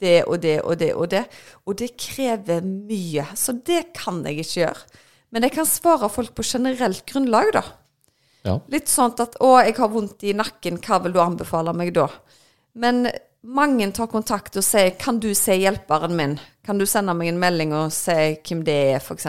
det 0.00 0.24
og 0.26 0.40
det 0.42 0.58
og 0.62 0.78
det 0.80 0.90
og 0.94 1.10
det? 1.12 1.24
Og 1.66 1.76
det 1.80 1.92
krever 2.00 2.62
mye, 2.64 3.26
så 3.34 3.52
det 3.52 3.92
kan 3.96 4.22
jeg 4.26 4.44
ikke 4.44 4.60
gjøre. 4.62 5.00
Men 5.30 5.46
jeg 5.46 5.54
kan 5.54 5.68
svare 5.68 6.10
folk 6.10 6.34
på 6.34 6.46
generelt 6.46 7.04
grunnlag, 7.06 7.52
da. 7.54 7.64
Ja. 8.46 8.58
Litt 8.72 8.88
sånn 8.88 9.12
at 9.20 9.36
'Å, 9.36 9.64
jeg 9.64 9.76
har 9.76 9.90
vondt 9.92 10.24
i 10.24 10.32
nakken, 10.32 10.80
hva 10.80 11.02
vil 11.02 11.12
du 11.12 11.20
anbefale 11.20 11.74
meg 11.76 11.92
da?' 11.94 12.08
Men 12.74 13.10
mange 13.42 13.92
tar 13.92 14.06
kontakt 14.06 14.56
og 14.56 14.64
sier 14.64 14.96
'Kan 14.96 15.20
du 15.20 15.34
se 15.34 15.52
hjelperen 15.52 16.16
min?' 16.16 16.40
Kan 16.64 16.78
du 16.78 16.86
sende 16.86 17.14
meg 17.14 17.28
en 17.28 17.40
melding 17.40 17.72
og 17.72 17.92
si 17.92 18.36
hvem 18.44 18.64
det 18.64 18.94
er, 18.94 19.00
f.eks.? 19.00 19.26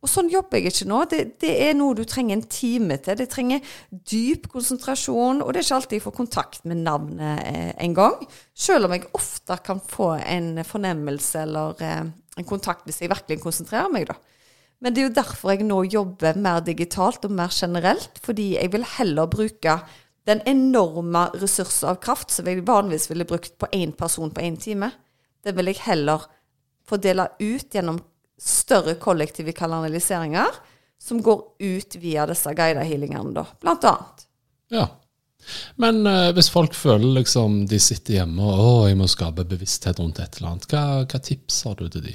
Og 0.00 0.08
sånn 0.08 0.30
jobber 0.32 0.60
jeg 0.60 0.72
ikke 0.72 0.88
nå. 0.88 1.02
Det, 1.10 1.18
det 1.42 1.50
er 1.66 1.74
noe 1.76 1.96
du 1.96 2.06
trenger 2.08 2.38
en 2.38 2.46
time 2.48 2.96
til. 3.04 3.18
Det 3.20 3.28
trenger 3.32 3.60
dyp 3.90 4.48
konsentrasjon, 4.52 5.42
og 5.44 5.52
det 5.52 5.60
er 5.60 5.66
ikke 5.66 5.76
alltid 5.76 5.98
jeg 5.98 6.04
får 6.06 6.16
kontakt 6.16 6.64
med 6.68 6.80
navnet 6.86 7.44
eh, 7.44 7.86
gang. 7.96 8.16
Selv 8.56 8.88
om 8.88 8.96
jeg 8.96 9.10
ofte 9.16 9.58
kan 9.66 9.82
få 9.84 10.14
en 10.22 10.64
fornemmelse 10.64 11.44
eller 11.44 11.84
eh, 11.84 12.02
en 12.40 12.48
kontakt 12.48 12.86
hvis 12.88 13.02
jeg 13.02 13.12
virkelig 13.12 13.42
konsentrerer 13.44 13.92
meg, 13.92 14.08
da. 14.08 14.16
Men 14.80 14.94
det 14.96 15.02
er 15.02 15.10
jo 15.10 15.16
derfor 15.18 15.52
jeg 15.52 15.66
nå 15.68 15.82
jobber 15.92 16.38
mer 16.40 16.62
digitalt 16.64 17.26
og 17.28 17.34
mer 17.36 17.52
generelt, 17.52 18.16
fordi 18.24 18.54
jeg 18.54 18.72
vil 18.72 18.86
heller 18.96 19.28
bruke 19.28 19.76
den 20.28 20.40
enorme 20.48 21.26
ressursen 21.40 21.90
av 21.92 22.00
kraft 22.00 22.32
som 22.32 22.48
jeg 22.48 22.64
vanligvis 22.64 23.10
ville 23.10 23.28
brukt 23.28 23.58
på 23.60 23.68
én 23.76 23.92
person 23.96 24.32
på 24.32 24.44
én 24.44 24.56
time. 24.60 24.88
Det 25.44 25.52
vil 25.56 25.68
jeg 25.68 25.82
heller 25.84 26.24
fordele 26.88 27.28
ut 27.40 27.68
gjennom 27.68 28.00
større 28.40 28.96
kollektive 29.00 29.52
kanaliseringer 29.56 30.58
som 31.00 31.20
går 31.24 31.42
ut 31.58 31.96
via 32.00 32.26
disse 32.28 32.52
guida 32.56 32.84
healingene, 32.84 33.34
da, 33.36 33.46
blant 33.60 33.86
annet. 33.88 34.26
ja. 34.72 34.88
Men 35.80 36.02
uh, 36.06 36.30
hvis 36.36 36.50
folk 36.52 36.74
føler 36.76 37.14
liksom 37.16 37.62
de 37.68 37.78
sitter 37.80 38.18
hjemme 38.18 38.44
og 38.44 38.58
å, 38.60 38.72
jeg 38.90 38.98
må 39.00 39.06
skape 39.08 39.46
bevissthet 39.48 40.00
rundt 40.00 40.20
et 40.20 40.36
eller 40.36 40.50
annet, 40.52 40.66
hva, 40.68 40.82
hva 41.08 41.20
tips 41.24 41.62
har 41.64 41.78
du 41.78 41.86
til 41.88 42.04
de? 42.04 42.12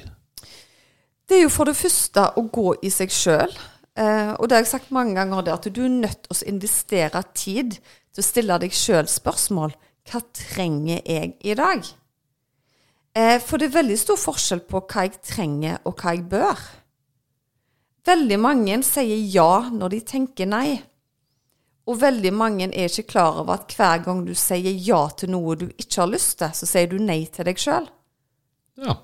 Det 1.26 1.40
er 1.40 1.48
jo 1.48 1.54
for 1.54 1.66
det 1.66 1.78
første 1.80 2.28
å 2.38 2.46
gå 2.54 2.76
i 2.86 2.92
seg 2.94 3.14
sjøl. 3.14 3.56
Uh, 3.98 4.36
og 4.38 4.46
det 4.46 4.58
har 4.58 4.62
jeg 4.62 4.74
sagt 4.76 4.94
mange 4.94 5.16
ganger, 5.18 5.42
det 5.42 5.56
at 5.56 5.68
du 5.74 5.82
er 5.88 5.94
nødt 5.94 6.26
til 6.28 6.36
å 6.36 6.50
investere 6.52 7.24
tid 7.34 7.78
til 7.80 8.22
å 8.22 8.28
stille 8.30 8.60
deg 8.62 8.76
sjøl 8.78 9.10
spørsmål. 9.10 9.74
Hva 10.06 10.22
trenger 10.38 11.02
jeg 11.02 11.34
i 11.42 11.58
dag? 11.58 11.82
Eh, 13.16 13.38
for 13.40 13.62
det 13.62 13.70
er 13.70 13.78
veldig 13.78 13.96
stor 14.00 14.20
forskjell 14.20 14.66
på 14.68 14.82
hva 14.84 15.06
jeg 15.06 15.22
trenger, 15.24 15.80
og 15.88 15.96
hva 16.02 16.16
jeg 16.16 16.26
bør. 16.32 16.66
Veldig 18.06 18.38
mange 18.38 18.82
sier 18.86 19.22
ja 19.34 19.70
når 19.74 19.96
de 19.96 20.02
tenker 20.06 20.50
nei. 20.52 20.76
Og 21.86 22.00
veldig 22.02 22.32
mange 22.34 22.68
er 22.68 22.90
ikke 22.90 23.12
klar 23.14 23.40
over 23.40 23.60
at 23.60 23.74
hver 23.78 24.02
gang 24.06 24.24
du 24.26 24.34
sier 24.38 24.74
ja 24.74 25.06
til 25.18 25.32
noe 25.34 25.56
du 25.58 25.68
ikke 25.70 26.02
har 26.02 26.12
lyst 26.12 26.40
til, 26.42 26.54
så 26.54 26.68
sier 26.70 26.90
du 26.92 26.98
nei 27.02 27.24
til 27.32 27.48
deg 27.48 27.62
sjøl. 27.62 27.88
Ja. 28.82 28.98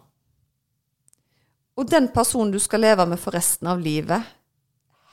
Og 1.77 1.87
den 1.89 2.09
personen 2.13 2.51
du 2.53 2.59
skal 2.59 2.83
leve 2.83 3.05
med 3.07 3.21
for 3.21 3.37
resten 3.37 3.69
av 3.71 3.79
livet, 3.81 4.25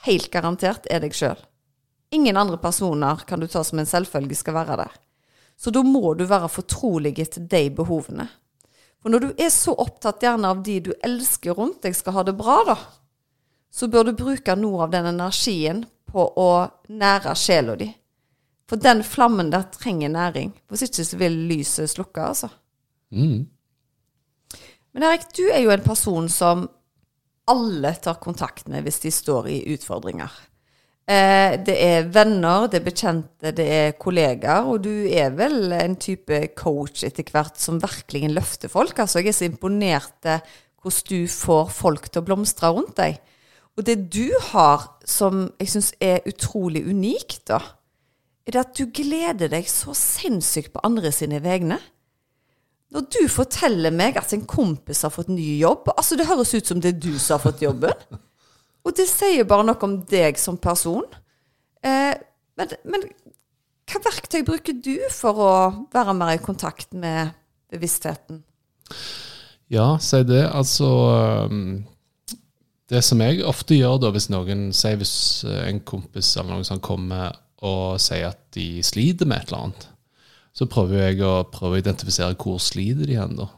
helt 0.08 0.32
garantert 0.32 0.88
er 0.90 1.04
deg 1.04 1.14
sjøl. 1.16 1.38
Ingen 2.16 2.40
andre 2.40 2.58
personer 2.60 3.22
kan 3.28 3.40
du 3.40 3.46
ta 3.46 3.62
som 3.64 3.78
en 3.78 3.88
selvfølge 3.88 4.36
skal 4.40 4.56
være 4.56 4.80
der. 4.80 4.92
Så 5.60 5.70
da 5.74 5.84
må 5.84 6.14
du 6.16 6.24
være 6.28 6.48
fortrolig 6.50 7.14
til 7.20 7.46
de 7.48 7.64
behovene. 7.76 8.28
For 9.02 9.12
når 9.12 9.24
du 9.24 9.28
er 9.38 9.50
så 9.54 9.74
opptatt 9.78 10.24
gjerne 10.24 10.50
av 10.50 10.62
de 10.66 10.78
du 10.88 10.92
elsker 11.06 11.54
rundt 11.54 11.84
deg 11.86 11.94
skal 11.96 12.16
ha 12.16 12.24
det 12.26 12.34
bra, 12.38 12.58
da, 12.66 12.76
så 13.70 13.88
bør 13.90 14.08
du 14.08 14.16
bruke 14.18 14.56
noe 14.58 14.86
av 14.86 14.94
den 14.94 15.06
energien 15.12 15.84
på 16.08 16.24
å 16.40 16.50
nære 16.88 17.34
sjela 17.38 17.76
di. 17.78 17.90
For 18.68 18.80
den 18.80 19.04
flammen 19.06 19.52
der 19.52 19.68
trenger 19.72 20.10
næring. 20.12 20.50
Hvis 20.68 20.88
ikke 20.88 21.04
så 21.06 21.20
vil 21.20 21.36
lyset 21.48 21.92
slukke, 21.92 22.24
altså. 22.32 22.50
Mm. 23.14 23.46
Men 24.92 25.06
Erik, 25.08 25.28
du 25.36 25.46
er 25.46 25.62
jo 25.62 25.72
en 25.72 25.84
person 25.84 26.28
som 26.32 26.66
alle 27.48 27.94
tar 28.02 28.18
kontakt 28.20 28.68
med 28.68 28.84
hvis 28.84 29.00
de 29.04 29.12
står 29.14 29.48
i 29.48 29.58
utfordringer. 29.72 30.32
Eh, 31.08 31.54
det 31.64 31.74
er 31.80 32.08
venner, 32.12 32.66
det 32.68 32.82
er 32.82 32.84
bekjente, 32.84 33.52
det 33.56 33.64
er 33.72 33.94
kollegaer, 33.96 34.66
og 34.68 34.82
du 34.84 35.06
er 35.08 35.30
vel 35.32 35.72
en 35.72 35.96
type 35.96 36.42
coach 36.58 37.06
etter 37.08 37.24
hvert 37.32 37.56
som 37.56 37.80
virkelig 37.80 38.28
løfter 38.34 38.68
folk. 38.68 38.98
Altså, 38.98 39.22
jeg 39.22 39.32
er 39.32 39.38
så 39.38 39.48
imponert 39.48 40.28
eh, 40.28 40.44
hvordan 40.82 41.08
du 41.08 41.32
får 41.32 41.72
folk 41.72 42.10
til 42.10 42.20
å 42.20 42.26
blomstre 42.28 42.72
rundt 42.76 42.98
deg. 43.00 43.16
Og 43.78 43.86
det 43.86 43.96
du 44.12 44.28
har 44.50 44.84
som 45.08 45.46
jeg 45.56 45.72
syns 45.72 45.92
er 46.02 46.26
utrolig 46.28 46.84
unikt, 46.84 47.46
da, 47.48 47.62
er 48.44 48.56
det 48.56 48.64
at 48.66 48.76
du 48.76 48.88
gleder 48.92 49.48
deg 49.52 49.68
så 49.70 49.96
sinnssykt 49.96 50.74
på 50.74 50.84
andre 50.84 51.12
sine 51.14 51.40
vegne. 51.44 51.78
Når 52.92 53.08
du 53.16 53.20
forteller 53.32 53.92
meg 53.92 54.16
at 54.20 54.32
en 54.36 54.44
kompis 54.48 55.04
har 55.04 55.12
fått 55.12 55.28
ny 55.28 55.58
jobb 55.60 55.90
altså 55.92 56.16
Det 56.16 56.24
høres 56.24 56.54
ut 56.56 56.70
som 56.70 56.78
det 56.80 56.94
er 56.94 57.02
du 57.02 57.18
som 57.20 57.36
har 57.36 57.42
fått 57.42 57.60
jobben. 57.60 57.92
Og 58.88 58.96
det 58.96 59.04
sier 59.10 59.44
bare 59.48 59.66
noe 59.68 59.84
om 59.84 59.98
deg 60.08 60.38
som 60.40 60.56
person. 60.56 61.04
Eh, 61.84 62.14
men, 62.58 62.72
men 62.88 63.04
hva 63.88 64.00
verktøy 64.04 64.42
bruker 64.46 64.76
du 64.84 64.96
for 65.12 65.40
å 65.44 65.52
være 65.92 66.16
mer 66.16 66.34
i 66.36 66.42
kontakt 66.42 66.96
med 66.96 67.34
bevisstheten? 67.72 68.42
Ja, 69.68 69.98
si 70.00 70.22
det. 70.24 70.46
Altså 70.48 70.88
Det 72.88 73.02
som 73.04 73.20
jeg 73.20 73.44
ofte 73.44 73.76
gjør 73.76 73.98
da, 74.00 74.12
hvis 74.14 74.30
noen 74.32 74.70
sier 74.72 74.96
hvis 74.96 75.44
eh, 75.44 75.66
en 75.68 75.82
kompis 75.84 76.32
eller 76.38 76.54
noen 76.54 76.68
som 76.68 76.80
kommer 76.80 77.36
og 77.60 78.00
sier 78.00 78.30
at 78.30 78.40
de 78.56 78.80
sliter 78.86 79.28
med 79.28 79.42
et 79.42 79.50
eller 79.50 79.66
annet, 79.66 79.88
så 80.56 80.68
prøver 80.70 81.10
jeg 81.10 81.20
å 81.26 81.42
prøve 81.52 81.76
å 81.76 81.82
identifisere 81.82 82.38
hvor 82.40 82.56
sliter 82.62 83.04
de 83.10 83.18
hen, 83.18 83.36
da. 83.36 83.50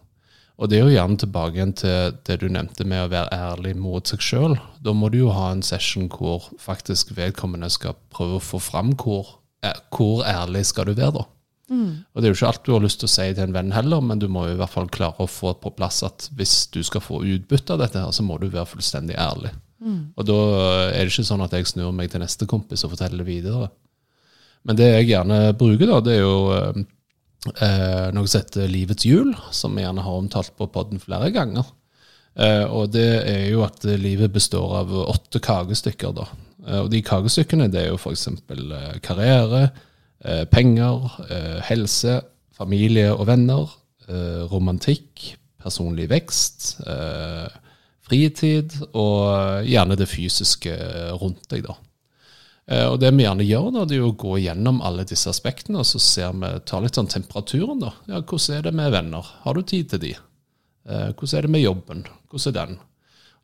Og 0.60 0.68
det 0.68 0.76
er 0.76 0.84
jo 0.84 0.92
gjerne 0.92 1.16
tilbake 1.16 1.56
igjen 1.56 1.72
til 1.80 2.16
det 2.28 2.36
du 2.42 2.48
nevnte 2.52 2.84
med 2.84 3.06
å 3.06 3.10
være 3.12 3.32
ærlig 3.32 3.72
mot 3.80 4.06
seg 4.10 4.20
sjøl. 4.20 4.58
Da 4.84 4.92
må 4.92 5.08
du 5.08 5.22
jo 5.22 5.30
ha 5.32 5.50
en 5.54 5.64
session 5.64 6.10
hvor 6.12 6.50
faktisk 6.60 7.14
vedkommende 7.16 7.70
skal 7.72 7.96
prøve 8.12 8.36
å 8.36 8.44
få 8.44 8.60
fram 8.60 8.92
hvor, 9.00 9.38
eh, 9.64 9.78
hvor 9.96 10.20
ærlig 10.28 10.66
skal 10.68 10.90
du 10.90 10.92
være, 10.98 11.14
da. 11.16 11.24
Og 12.12 12.20
det 12.20 12.28
er 12.28 12.34
jo 12.34 12.36
ikke 12.36 12.50
alt 12.50 12.64
du 12.66 12.72
har 12.74 12.84
lyst 12.84 13.00
til 13.00 13.08
å 13.08 13.14
si 13.14 13.28
til 13.32 13.44
en 13.46 13.54
venn 13.54 13.72
heller, 13.72 14.04
men 14.04 14.18
du 14.18 14.28
må 14.28 14.44
jo 14.48 14.56
i 14.56 14.60
hvert 14.60 14.74
fall 14.74 14.88
klare 14.92 15.22
å 15.22 15.30
få 15.30 15.54
på 15.62 15.72
plass 15.78 16.02
at 16.02 16.28
hvis 16.36 16.66
du 16.74 16.82
skal 16.82 17.00
få 17.00 17.22
utbytte 17.22 17.76
av 17.76 17.84
dette, 17.84 18.02
her, 18.02 18.10
så 18.12 18.26
må 18.26 18.36
du 18.42 18.48
være 18.50 18.66
fullstendig 18.66 19.16
ærlig. 19.16 19.52
Og 20.18 20.26
da 20.28 20.38
er 20.90 21.06
det 21.06 21.12
ikke 21.14 21.24
sånn 21.30 21.44
at 21.46 21.54
jeg 21.56 21.70
snur 21.70 21.92
meg 21.96 22.10
til 22.10 22.20
neste 22.20 22.44
kompis 22.50 22.84
og 22.84 22.96
forteller 22.96 23.22
det 23.22 23.28
videre. 23.30 23.70
Men 24.66 24.76
det 24.76 24.90
jeg 24.90 25.12
gjerne 25.14 25.54
bruker, 25.56 25.86
da, 25.88 26.00
det 26.04 26.18
er 26.18 26.24
jo 26.26 26.84
eh, 27.48 28.08
noe 28.14 28.28
som 28.28 28.42
heter 28.42 28.70
Livets 28.70 29.06
hjul, 29.08 29.32
som 29.54 29.76
vi 29.76 29.84
gjerne 29.84 30.04
har 30.04 30.18
omtalt 30.20 30.52
på 30.58 30.68
podden 30.72 31.02
flere 31.02 31.30
ganger. 31.34 31.68
Eh, 32.38 32.64
og 32.64 32.92
det 32.94 33.08
er 33.26 33.46
jo 33.50 33.64
at 33.66 33.84
livet 34.00 34.32
består 34.32 34.80
av 34.82 34.92
åtte 35.02 35.42
kakestykker, 35.42 36.14
da. 36.16 36.28
Eh, 36.66 36.80
og 36.84 36.90
de 36.92 37.02
kakestykkene 37.04 37.70
det 37.72 37.84
er 37.84 37.90
jo 37.90 38.00
f.eks. 38.00 38.28
Eh, 38.30 38.98
karriere, 39.04 39.70
eh, 40.24 40.44
penger, 40.50 41.10
eh, 41.28 41.58
helse, 41.70 42.20
familie 42.56 43.10
og 43.14 43.26
venner, 43.30 43.76
eh, 44.08 44.42
romantikk, 44.50 45.34
personlig 45.60 46.06
vekst, 46.08 46.78
fritid 48.08 48.72
og 48.96 49.66
gjerne 49.68 49.96
det 50.00 50.06
fysiske 50.08 50.72
rundt 51.20 51.44
deg, 51.52 51.66
da. 51.66 51.74
Eh, 52.70 52.86
Og 52.86 53.00
det 53.02 53.10
vi 53.16 53.24
gjerne 53.24 53.46
gjør, 53.46 53.70
da, 53.74 53.84
det 53.88 53.98
er 53.98 54.06
å 54.06 54.14
gå 54.14 54.36
gjennom 54.44 54.80
alle 54.86 55.04
disse 55.08 55.30
aspektene, 55.30 55.82
og 55.82 55.88
så 55.88 55.98
ser 56.02 56.32
vi, 56.38 56.52
tar 56.66 56.84
litt 56.84 56.94
sånn 56.98 57.10
temperaturen. 57.10 57.80
da. 57.82 57.92
Ja, 58.06 58.20
Hvordan 58.22 58.56
er 58.56 58.62
det 58.68 58.74
med 58.78 58.92
venner? 58.94 59.26
Har 59.44 59.54
du 59.54 59.62
tid 59.62 59.90
til 59.90 60.02
de? 60.04 60.12
Eh, 60.86 61.10
Hvordan 61.12 61.38
er 61.38 61.42
det 61.42 61.50
med 61.56 61.64
jobben? 61.64 62.04
Hvordan 62.30 62.56
er 62.56 62.66
den? 62.66 62.80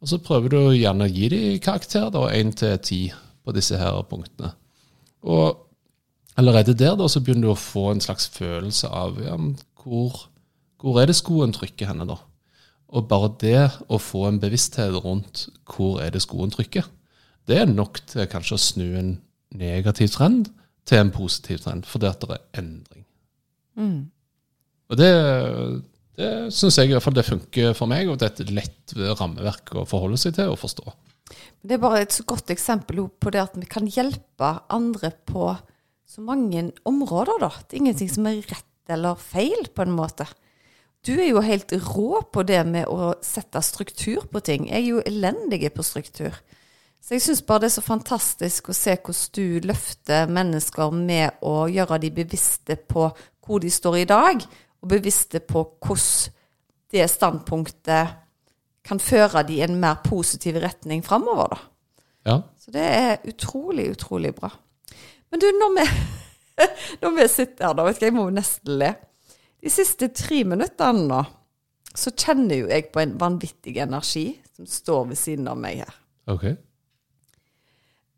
Og 0.03 0.09
så 0.09 0.19
prøver 0.21 0.53
du 0.53 0.59
gjerne 0.77 1.07
å 1.09 1.11
gi 1.13 1.29
de 1.33 1.59
karakter, 1.59 2.11
da, 2.13 2.27
én 2.31 2.53
til 2.55 2.79
ti 2.79 3.01
på 3.45 3.55
disse 3.57 3.79
her 3.81 4.03
punktene. 4.11 4.53
Og 5.25 5.57
allerede 6.37 6.75
der 6.77 6.95
da, 6.99 7.09
så 7.09 7.21
begynner 7.25 7.49
du 7.49 7.55
å 7.55 7.59
få 7.59 7.91
en 7.93 8.03
slags 8.05 8.29
følelse 8.29 8.91
av 8.93 9.17
ja, 9.25 9.37
hvor, 9.83 10.27
hvor 10.83 11.01
er 11.01 11.09
det 11.09 11.17
skoen 11.17 11.55
trykker 11.57 11.89
henne, 11.89 12.07
da? 12.07 12.19
Og 12.93 13.09
bare 13.09 13.33
det 13.41 13.71
å 13.91 13.99
få 13.99 14.27
en 14.29 14.39
bevissthet 14.39 14.95
rundt 15.03 15.49
hvor 15.67 15.99
er 16.05 16.13
det 16.15 16.23
skoen 16.23 16.53
trykker, 16.55 16.85
det 17.47 17.61
er 17.63 17.71
nok 17.71 18.01
til 18.11 18.29
kanskje 18.31 18.57
å 18.57 18.63
snu 18.63 18.87
en 18.99 19.17
negativ 19.57 20.11
trend 20.15 20.51
til 20.87 21.03
en 21.03 21.13
positiv 21.15 21.61
trend, 21.65 21.87
fordi 21.89 22.09
at 22.11 22.23
det 22.23 22.37
er 22.37 22.63
endring. 22.63 23.05
Og 24.87 24.99
det, 25.01 25.11
det 26.19 26.31
syns 26.55 26.79
jeg 26.79 26.91
i 26.91 26.95
hvert 26.95 27.05
fall 27.05 27.17
det 27.17 27.27
funker 27.27 27.75
for 27.79 27.91
meg, 27.91 28.11
og 28.11 28.21
det 28.21 28.29
er 28.29 28.45
et 28.45 28.55
lett 28.55 28.95
rammeverk 29.19 29.75
å 29.75 29.87
forholde 29.89 30.21
seg 30.21 30.37
til 30.39 30.53
og 30.53 30.61
forstå. 30.63 30.95
Det 31.67 31.75
er 31.75 31.83
bare 31.83 32.05
et 32.05 32.15
så 32.15 32.23
godt 32.29 32.53
eksempel 32.55 33.03
på 33.19 33.33
det 33.35 33.43
at 33.43 33.57
vi 33.59 33.67
kan 33.71 33.89
hjelpe 33.91 34.53
andre 34.73 35.11
på 35.27 35.51
så 36.07 36.23
mange 36.23 36.69
områder, 36.87 37.41
da. 37.43 37.51
Det 37.67 37.75
er 37.75 37.83
ingenting 37.83 38.13
som 38.13 38.29
er 38.31 38.45
rett 38.47 38.93
eller 38.95 39.19
feil, 39.19 39.67
på 39.75 39.83
en 39.83 39.97
måte. 39.97 40.29
Du 41.07 41.17
er 41.17 41.33
jo 41.33 41.43
helt 41.43 41.73
rå 41.89 42.21
på 42.35 42.45
det 42.47 42.61
med 42.67 42.87
å 42.91 43.17
sette 43.27 43.59
struktur 43.63 44.29
på 44.31 44.43
ting. 44.47 44.69
Jeg 44.71 44.85
er 44.85 44.87
jo 44.87 45.03
elendig 45.07 45.67
på 45.75 45.83
struktur. 45.87 46.35
Så 47.07 47.15
jeg 47.15 47.23
syns 47.23 47.45
bare 47.47 47.63
det 47.63 47.69
er 47.69 47.77
så 47.77 47.85
fantastisk 47.87 48.73
å 48.73 48.75
se 48.75 48.97
hvordan 48.99 49.35
du 49.39 49.69
løfter 49.69 50.27
mennesker 50.27 50.91
med 50.91 51.39
å 51.47 51.69
gjøre 51.71 52.01
de 52.03 52.11
bevisste 52.17 52.75
på 52.83 53.05
hvor 53.47 53.63
de 53.63 53.71
står 53.71 54.01
i 54.01 54.09
dag, 54.11 54.43
og 54.83 54.91
bevisste 54.91 55.39
på 55.39 55.63
hvordan 55.87 56.35
det 56.91 57.07
standpunktet 57.11 58.17
kan 58.87 58.99
føre 59.03 59.45
de 59.47 59.61
i 59.61 59.63
en 59.63 59.79
mer 59.79 60.01
positiv 60.03 60.59
retning 60.63 61.05
framover, 61.07 61.55
da. 61.55 61.63
Ja. 62.27 62.37
Så 62.59 62.75
det 62.75 62.83
er 62.83 63.23
utrolig, 63.31 63.87
utrolig 63.95 64.35
bra. 64.35 64.51
Men 65.31 65.43
du, 65.43 65.47
når 65.55 65.75
vi, 65.79 65.87
når 67.05 67.17
vi 67.21 67.31
sitter 67.31 67.69
her, 67.69 67.79
da, 67.79 67.87
vet 67.87 68.01
ikke, 68.01 68.11
jeg 68.11 68.19
må 68.19 68.29
nesten 68.35 68.79
le. 68.83 68.93
De 69.63 69.71
siste 69.71 70.11
tre 70.11 70.43
minuttene 70.47 71.07
nå, 71.07 71.23
så 71.95 72.11
kjenner 72.19 72.65
jo 72.65 72.71
jeg 72.71 72.91
på 72.91 73.03
en 73.03 73.15
vanvittig 73.21 73.79
energi 73.83 74.33
som 74.57 74.67
står 74.67 75.13
ved 75.13 75.23
siden 75.23 75.55
av 75.55 75.63
meg 75.63 75.85
her. 75.85 76.01
Ok. 76.35 76.51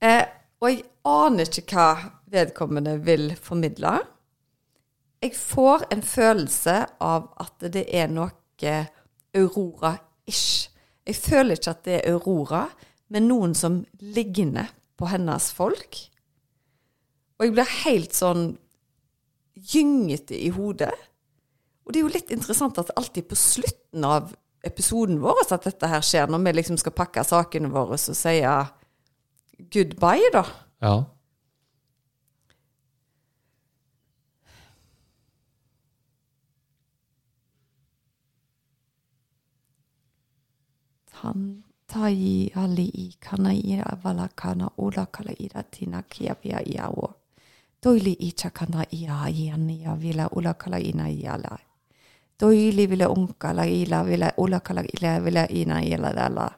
Eh, 0.02 0.24
og 0.58 0.70
jeg 0.70 0.84
aner 1.08 1.48
ikke 1.48 1.74
hva 1.74 2.12
vedkommende 2.30 2.98
vil 3.06 3.32
formidle. 3.42 3.98
Jeg 5.22 5.34
får 5.34 5.88
en 5.94 6.02
følelse 6.06 6.76
av 7.02 7.30
at 7.42 7.70
det 7.74 7.86
er 7.94 8.10
noe 8.10 8.30
Aurora-ish. 9.38 10.68
Jeg 11.06 11.16
føler 11.16 11.58
ikke 11.58 11.74
at 11.74 11.84
det 11.86 11.96
er 11.98 12.12
Aurora, 12.12 12.66
men 13.08 13.28
noen 13.30 13.54
som 13.56 13.80
ligner 13.98 14.70
på 14.98 15.08
hennes 15.10 15.50
folk. 15.54 15.98
Og 17.38 17.46
jeg 17.46 17.54
blir 17.54 17.76
helt 17.84 18.14
sånn 18.14 18.50
gyngete 19.58 20.36
i 20.38 20.50
hodet. 20.54 20.94
Og 21.86 21.94
det 21.94 22.00
er 22.00 22.06
jo 22.06 22.12
litt 22.12 22.34
interessant 22.34 22.78
at 22.78 22.92
alltid 22.98 23.28
på 23.30 23.38
slutten 23.38 24.04
av 24.04 24.34
episoden 24.66 25.20
vår 25.22 25.46
at 25.46 25.64
dette 25.64 25.88
her 25.88 26.02
skjer, 26.04 26.28
når 26.28 26.42
vi 26.44 26.54
liksom 26.58 26.78
skal 26.80 26.94
pakke 26.98 27.24
sakene 27.24 27.70
våre 27.72 27.96
og 27.96 28.02
si 28.02 28.40
goodbye 29.58 30.30
då. 30.32 30.44
Ja. 30.78 31.04
Han 41.10 41.62
tai 41.86 42.50
ali 42.54 42.82
i 42.94 43.12
kana 43.20 43.52
i 43.54 43.82
avala 43.86 44.28
kana 44.34 44.70
ola 44.76 45.06
kala 45.06 45.32
i 45.32 45.48
ratina 45.54 46.02
kia 46.02 46.36
i 46.42 46.78
awo. 46.78 47.12
Toili 47.80 48.16
i 48.20 48.30
chakana 48.30 48.84
i 48.90 49.06
a 49.06 49.28
i 49.28 49.46
iani 49.46 49.82
i 49.82 49.86
avila 49.86 50.28
ola 50.32 50.54
kala 50.54 50.78
ina 50.78 51.10
iala. 51.10 51.58
Toili 52.38 52.86
vila 52.86 53.08
unkala 53.08 53.66
i 53.66 53.86
la 53.86 54.02
vila 54.02 54.32
ola 54.36 54.60
kala 54.60 54.82
ila 54.82 55.20
vielä 55.20 55.46
ina 55.50 55.82
iala 55.82 56.12
dala. 56.12 56.50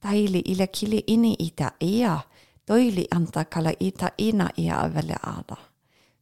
Taili 0.00 0.38
ila 0.38 0.66
kili 0.66 1.04
ini 1.06 1.34
ita 1.38 1.72
ia. 1.80 2.20
Doili 2.70 3.02
anta 3.10 3.44
kala 3.44 3.72
ita 3.80 4.12
ina 4.18 4.46
ia 4.56 4.76
avele 4.84 5.16
ada. 5.22 5.56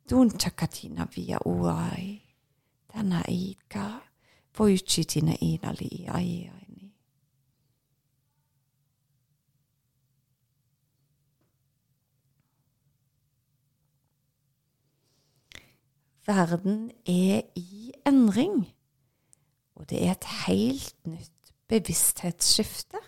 Dun 0.09 0.31
chakatina 0.31 1.05
via 1.17 1.39
uai. 1.45 2.23
Tana 2.89 3.21
ika. 3.29 4.01
Voichitina 4.59 5.35
ina 5.41 5.73
li 5.73 5.89
i 5.99 6.07
ai 6.09 6.51
ai. 6.55 6.69
Verden 16.29 16.91
er 17.07 17.43
i 17.57 17.93
endring, 18.07 18.67
og 19.75 19.91
det 19.91 20.03
er 20.07 20.11
et 20.11 20.27
helt 20.47 21.07
nytt 21.07 21.53
bevissthetsskifte. 21.69 23.01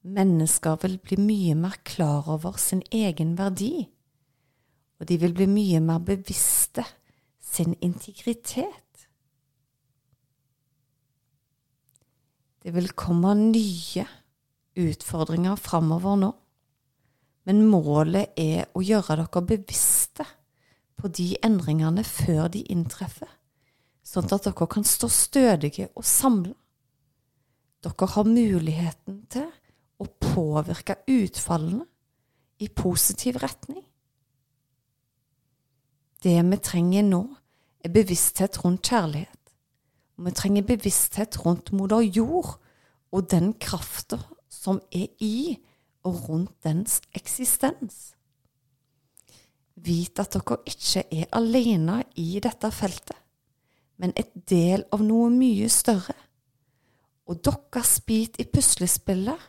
Mennesker 0.00 0.78
vil 0.80 0.96
bli 1.02 1.18
mye 1.20 1.54
mer 1.60 1.76
klar 1.84 2.28
over 2.32 2.56
sin 2.56 2.80
egen 2.90 3.34
verdi, 3.36 3.84
og 5.00 5.08
de 5.08 5.18
vil 5.20 5.34
bli 5.36 5.46
mye 5.48 5.80
mer 5.84 6.00
bevisste 6.04 6.86
sin 7.40 7.74
integritet. 7.84 9.08
Det 12.60 12.72
vil 12.76 12.88
komme 12.96 13.34
nye 13.36 14.06
utfordringer 14.80 15.60
framover 15.60 16.16
nå, 16.20 16.32
men 17.48 17.64
målet 17.68 18.32
er 18.40 18.68
å 18.72 18.84
gjøre 18.84 19.18
dere 19.20 19.44
bevisste 19.52 20.24
på 20.96 21.08
de 21.12 21.34
endringene 21.44 22.04
før 22.04 22.48
de 22.52 22.64
inntreffer, 22.72 23.28
sånn 24.04 24.32
at 24.32 24.48
dere 24.48 24.68
kan 24.68 24.84
stå 24.84 25.12
stødige 25.12 25.90
og 25.92 26.08
samle. 26.08 26.56
Dere 27.84 28.12
har 28.14 28.28
muligheten 28.28 29.24
til 29.32 29.48
å 30.00 30.08
påvirke 30.20 30.98
utfallene 31.10 31.86
i 32.60 32.68
positiv 32.68 33.40
retning. 33.40 33.84
Det 36.20 36.36
vi 36.44 36.58
trenger 36.60 37.06
nå, 37.06 37.22
er 37.80 37.92
bevissthet 37.94 38.58
rundt 38.60 38.84
kjærlighet. 38.84 39.38
Og 40.18 40.26
vi 40.26 40.32
trenger 40.36 40.66
bevissthet 40.68 41.38
rundt 41.44 41.72
moder 41.72 42.04
jord 42.04 42.58
og 43.10 43.30
den 43.32 43.54
krafta 43.56 44.18
som 44.52 44.82
er 44.92 45.08
i 45.24 45.56
og 46.04 46.28
rundt 46.28 46.64
dens 46.64 47.00
eksistens. 47.16 48.12
Vit 49.80 50.20
at 50.20 50.34
dere 50.36 50.58
ikke 50.68 51.06
er 51.08 51.30
alene 51.32 52.02
i 52.20 52.34
dette 52.42 52.68
feltet, 52.74 53.16
men 53.96 54.12
et 54.16 54.32
del 54.48 54.84
av 54.92 55.00
noe 55.04 55.30
mye 55.32 55.68
større. 55.72 56.16
Og 57.30 57.40
deres 57.46 58.00
bit 58.04 58.36
i 58.42 58.44
puslespillet 58.44 59.48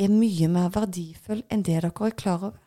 er 0.00 0.12
mye 0.12 0.48
mer 0.50 0.70
verdifull 0.74 1.42
enn 1.52 1.64
det 1.66 1.76
dere 1.80 1.92
er 1.92 2.16
klar 2.16 2.48
over. 2.50 2.58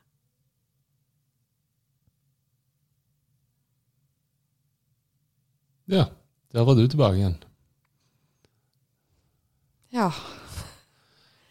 Ja, 5.86 6.08
der 6.54 6.66
var 6.66 6.78
du 6.78 6.88
tilbake 6.90 7.20
igjen. 7.20 7.38
Ja. 9.94 10.10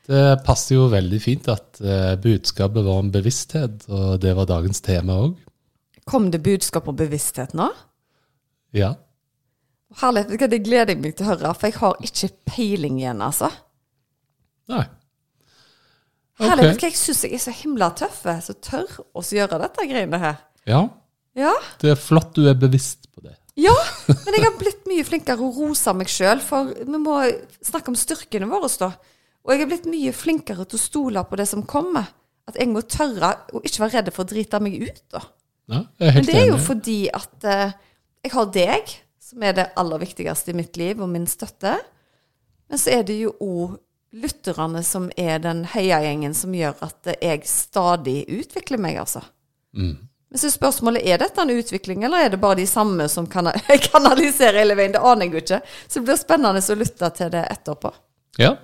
Det 0.05 0.43
passer 0.45 0.77
jo 0.77 0.89
veldig 0.93 1.21
fint 1.23 1.47
at 1.49 1.81
eh, 1.81 2.13
budskapet 2.21 2.85
var 2.85 3.01
om 3.01 3.13
bevissthet, 3.15 3.87
og 3.89 4.19
det 4.21 4.35
var 4.37 4.51
dagens 4.51 4.83
tema 4.85 5.17
òg. 5.29 5.39
Kom 6.05 6.29
det 6.35 6.43
budskap 6.45 6.91
om 6.91 6.99
bevissthet 6.99 7.55
nå? 7.57 7.71
Ja. 8.77 8.91
Herlig. 10.03 10.27
Det 10.35 10.61
gleder 10.67 10.93
jeg 10.93 11.01
meg 11.01 11.15
til 11.17 11.25
å 11.25 11.31
høre, 11.31 11.55
for 11.57 11.71
jeg 11.71 11.79
har 11.79 12.05
ikke 12.05 12.31
peiling 12.51 12.99
igjen, 13.01 13.23
altså. 13.25 13.49
Nei. 14.73 14.85
Herlig. 16.40 16.73
okay. 16.75 16.90
Jeg 16.90 16.99
syns 16.99 17.23
jeg 17.25 17.37
er 17.38 17.42
så 17.44 17.53
himla 17.55 17.90
tøff, 17.94 18.25
så 18.42 18.55
tør 18.59 18.90
å 19.14 19.23
gjøre 19.23 19.61
dette 19.62 19.87
greiene 19.90 20.18
her. 20.18 20.40
Ja, 20.66 20.83
Ja. 21.38 21.53
det 21.83 21.90
er 21.94 21.99
flott 21.99 22.33
du 22.35 22.49
er 22.51 22.55
bevisst 22.59 23.09
på 23.14 23.23
det. 23.23 23.37
Ja, 23.57 23.75
men 24.09 24.35
jeg 24.35 24.42
har 24.49 24.57
blitt 24.59 24.87
mye 24.90 25.05
flinkere 25.07 25.38
å 25.47 25.53
rose 25.55 25.92
meg 25.94 26.11
sjøl, 26.11 26.40
for 26.42 26.73
vi 26.75 26.99
må 26.99 27.20
snakke 27.62 27.92
om 27.92 27.99
styrkene 27.99 28.49
våre, 28.51 28.70
da. 28.81 28.90
Og 29.44 29.53
jeg 29.53 29.62
er 29.62 29.70
blitt 29.70 29.87
mye 29.90 30.12
flinkere 30.16 30.64
til 30.66 30.79
å 30.79 30.83
stole 30.83 31.23
på 31.29 31.37
det 31.38 31.47
som 31.51 31.62
kommer. 31.68 32.07
At 32.49 32.59
jeg 32.61 32.68
må 32.73 32.83
tørre 32.83 33.31
å 33.55 33.61
ikke 33.64 33.85
være 33.85 33.99
redd 34.01 34.11
for 34.12 34.25
å 34.25 34.31
drite 34.35 34.59
meg 34.61 34.75
ut, 34.83 35.03
da. 35.14 35.20
Ja, 35.70 35.79
Men 36.01 36.27
det 36.27 36.35
er 36.35 36.47
jo 36.51 36.57
enig. 36.59 36.64
fordi 36.66 36.97
at 37.14 37.47
uh, 37.49 37.70
jeg 38.25 38.33
har 38.35 38.51
deg, 38.53 38.90
som 39.23 39.42
er 39.47 39.55
det 39.57 39.68
aller 39.81 40.03
viktigste 40.03 40.53
i 40.53 40.57
mitt 40.59 40.77
liv, 40.77 41.01
og 41.01 41.09
min 41.12 41.25
støtte. 41.31 41.77
Men 42.68 42.81
så 42.81 42.90
er 42.99 43.07
det 43.07 43.16
jo 43.23 43.33
òg 43.40 43.79
lytterne 44.14 44.83
som 44.87 45.11
er 45.16 45.40
den 45.42 45.64
heiagjengen 45.74 46.35
som 46.38 46.55
gjør 46.55 46.79
at 46.87 47.14
jeg 47.18 47.46
stadig 47.48 48.24
utvikler 48.31 48.81
meg, 48.81 48.98
altså. 49.03 49.24
Mm. 49.74 49.96
Men 50.35 50.42
så 50.42 50.50
spørsmålet 50.50 51.07
er 51.07 51.20
dette 51.22 51.42
en 51.42 51.50
utvikling, 51.55 52.05
eller 52.07 52.27
er 52.27 52.33
det 52.33 52.40
bare 52.42 52.59
de 52.59 52.66
samme 52.66 53.09
som 53.11 53.27
kan 53.31 53.50
kanaliserer 53.90 54.62
hele 54.62 54.74
veien? 54.79 54.94
Det 54.94 55.03
aner 55.03 55.29
jeg 55.29 55.35
jo 55.35 55.42
ikke. 55.44 55.61
Så 55.87 56.00
det 56.00 56.09
blir 56.09 56.18
spennende 56.18 56.62
å 56.62 56.79
lytte 56.79 57.11
til 57.18 57.31
det 57.35 57.44
etterpå. 57.53 57.92
Ja. 58.42 58.55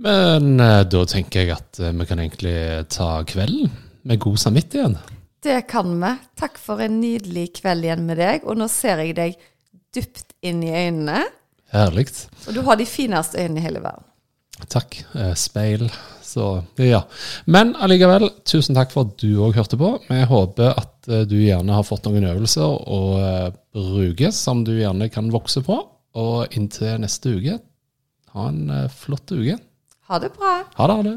Men 0.00 0.60
eh, 0.60 0.82
da 0.88 1.02
tenker 1.08 1.44
jeg 1.44 1.52
at 1.56 1.80
eh, 1.80 1.92
vi 1.96 2.06
kan 2.08 2.20
egentlig 2.24 2.56
ta 2.92 3.10
kvelden 3.28 3.72
med 4.06 4.22
god 4.22 4.40
samvittighet. 4.40 5.12
Det 5.44 5.60
kan 5.70 5.92
vi. 6.00 6.14
Takk 6.40 6.56
for 6.60 6.80
en 6.84 7.00
nydelig 7.00 7.50
kveld 7.60 7.84
igjen 7.84 8.04
med 8.08 8.20
deg. 8.20 8.48
Og 8.48 8.56
nå 8.56 8.68
ser 8.72 9.04
jeg 9.04 9.16
deg 9.16 9.36
dypt 9.96 10.34
inn 10.44 10.64
i 10.64 10.72
øynene. 10.72 11.20
Herlig. 11.72 12.08
Og 12.46 12.56
du 12.56 12.62
har 12.66 12.80
de 12.80 12.88
fineste 12.88 13.40
øynene 13.40 13.60
i 13.60 13.66
hele 13.68 13.84
verden. 13.84 14.08
Takk. 14.68 15.04
Eh, 15.14 15.34
Speil. 15.34 15.90
Så 16.22 16.62
ja. 16.82 17.02
Men 17.44 17.74
allikevel, 17.80 18.28
tusen 18.44 18.76
takk 18.76 18.90
for 18.92 19.08
at 19.08 19.20
du 19.22 19.38
òg 19.44 19.56
hørte 19.56 19.78
på. 19.80 19.92
Vi 20.08 20.22
håper 20.26 20.72
at 20.72 21.10
eh, 21.10 21.26
du 21.28 21.36
gjerne 21.38 21.76
har 21.76 21.86
fått 21.86 22.08
noen 22.08 22.26
øvelser 22.32 22.64
å 22.66 23.00
eh, 23.20 23.46
bruke 23.76 24.32
som 24.34 24.64
du 24.66 24.74
gjerne 24.78 25.10
kan 25.12 25.30
vokse 25.34 25.62
på. 25.66 25.78
Og 26.16 26.56
inntil 26.56 26.96
neste 27.02 27.36
uke, 27.36 27.58
ha 28.32 28.48
en 28.48 28.88
flott 28.88 29.32
uke. 29.36 29.58
Ha 30.08 30.20
det 30.22 30.32
bra. 30.36 30.58
Ha 30.78 30.86
det. 30.88 30.96
Ha 30.96 31.02
det. 31.04 31.16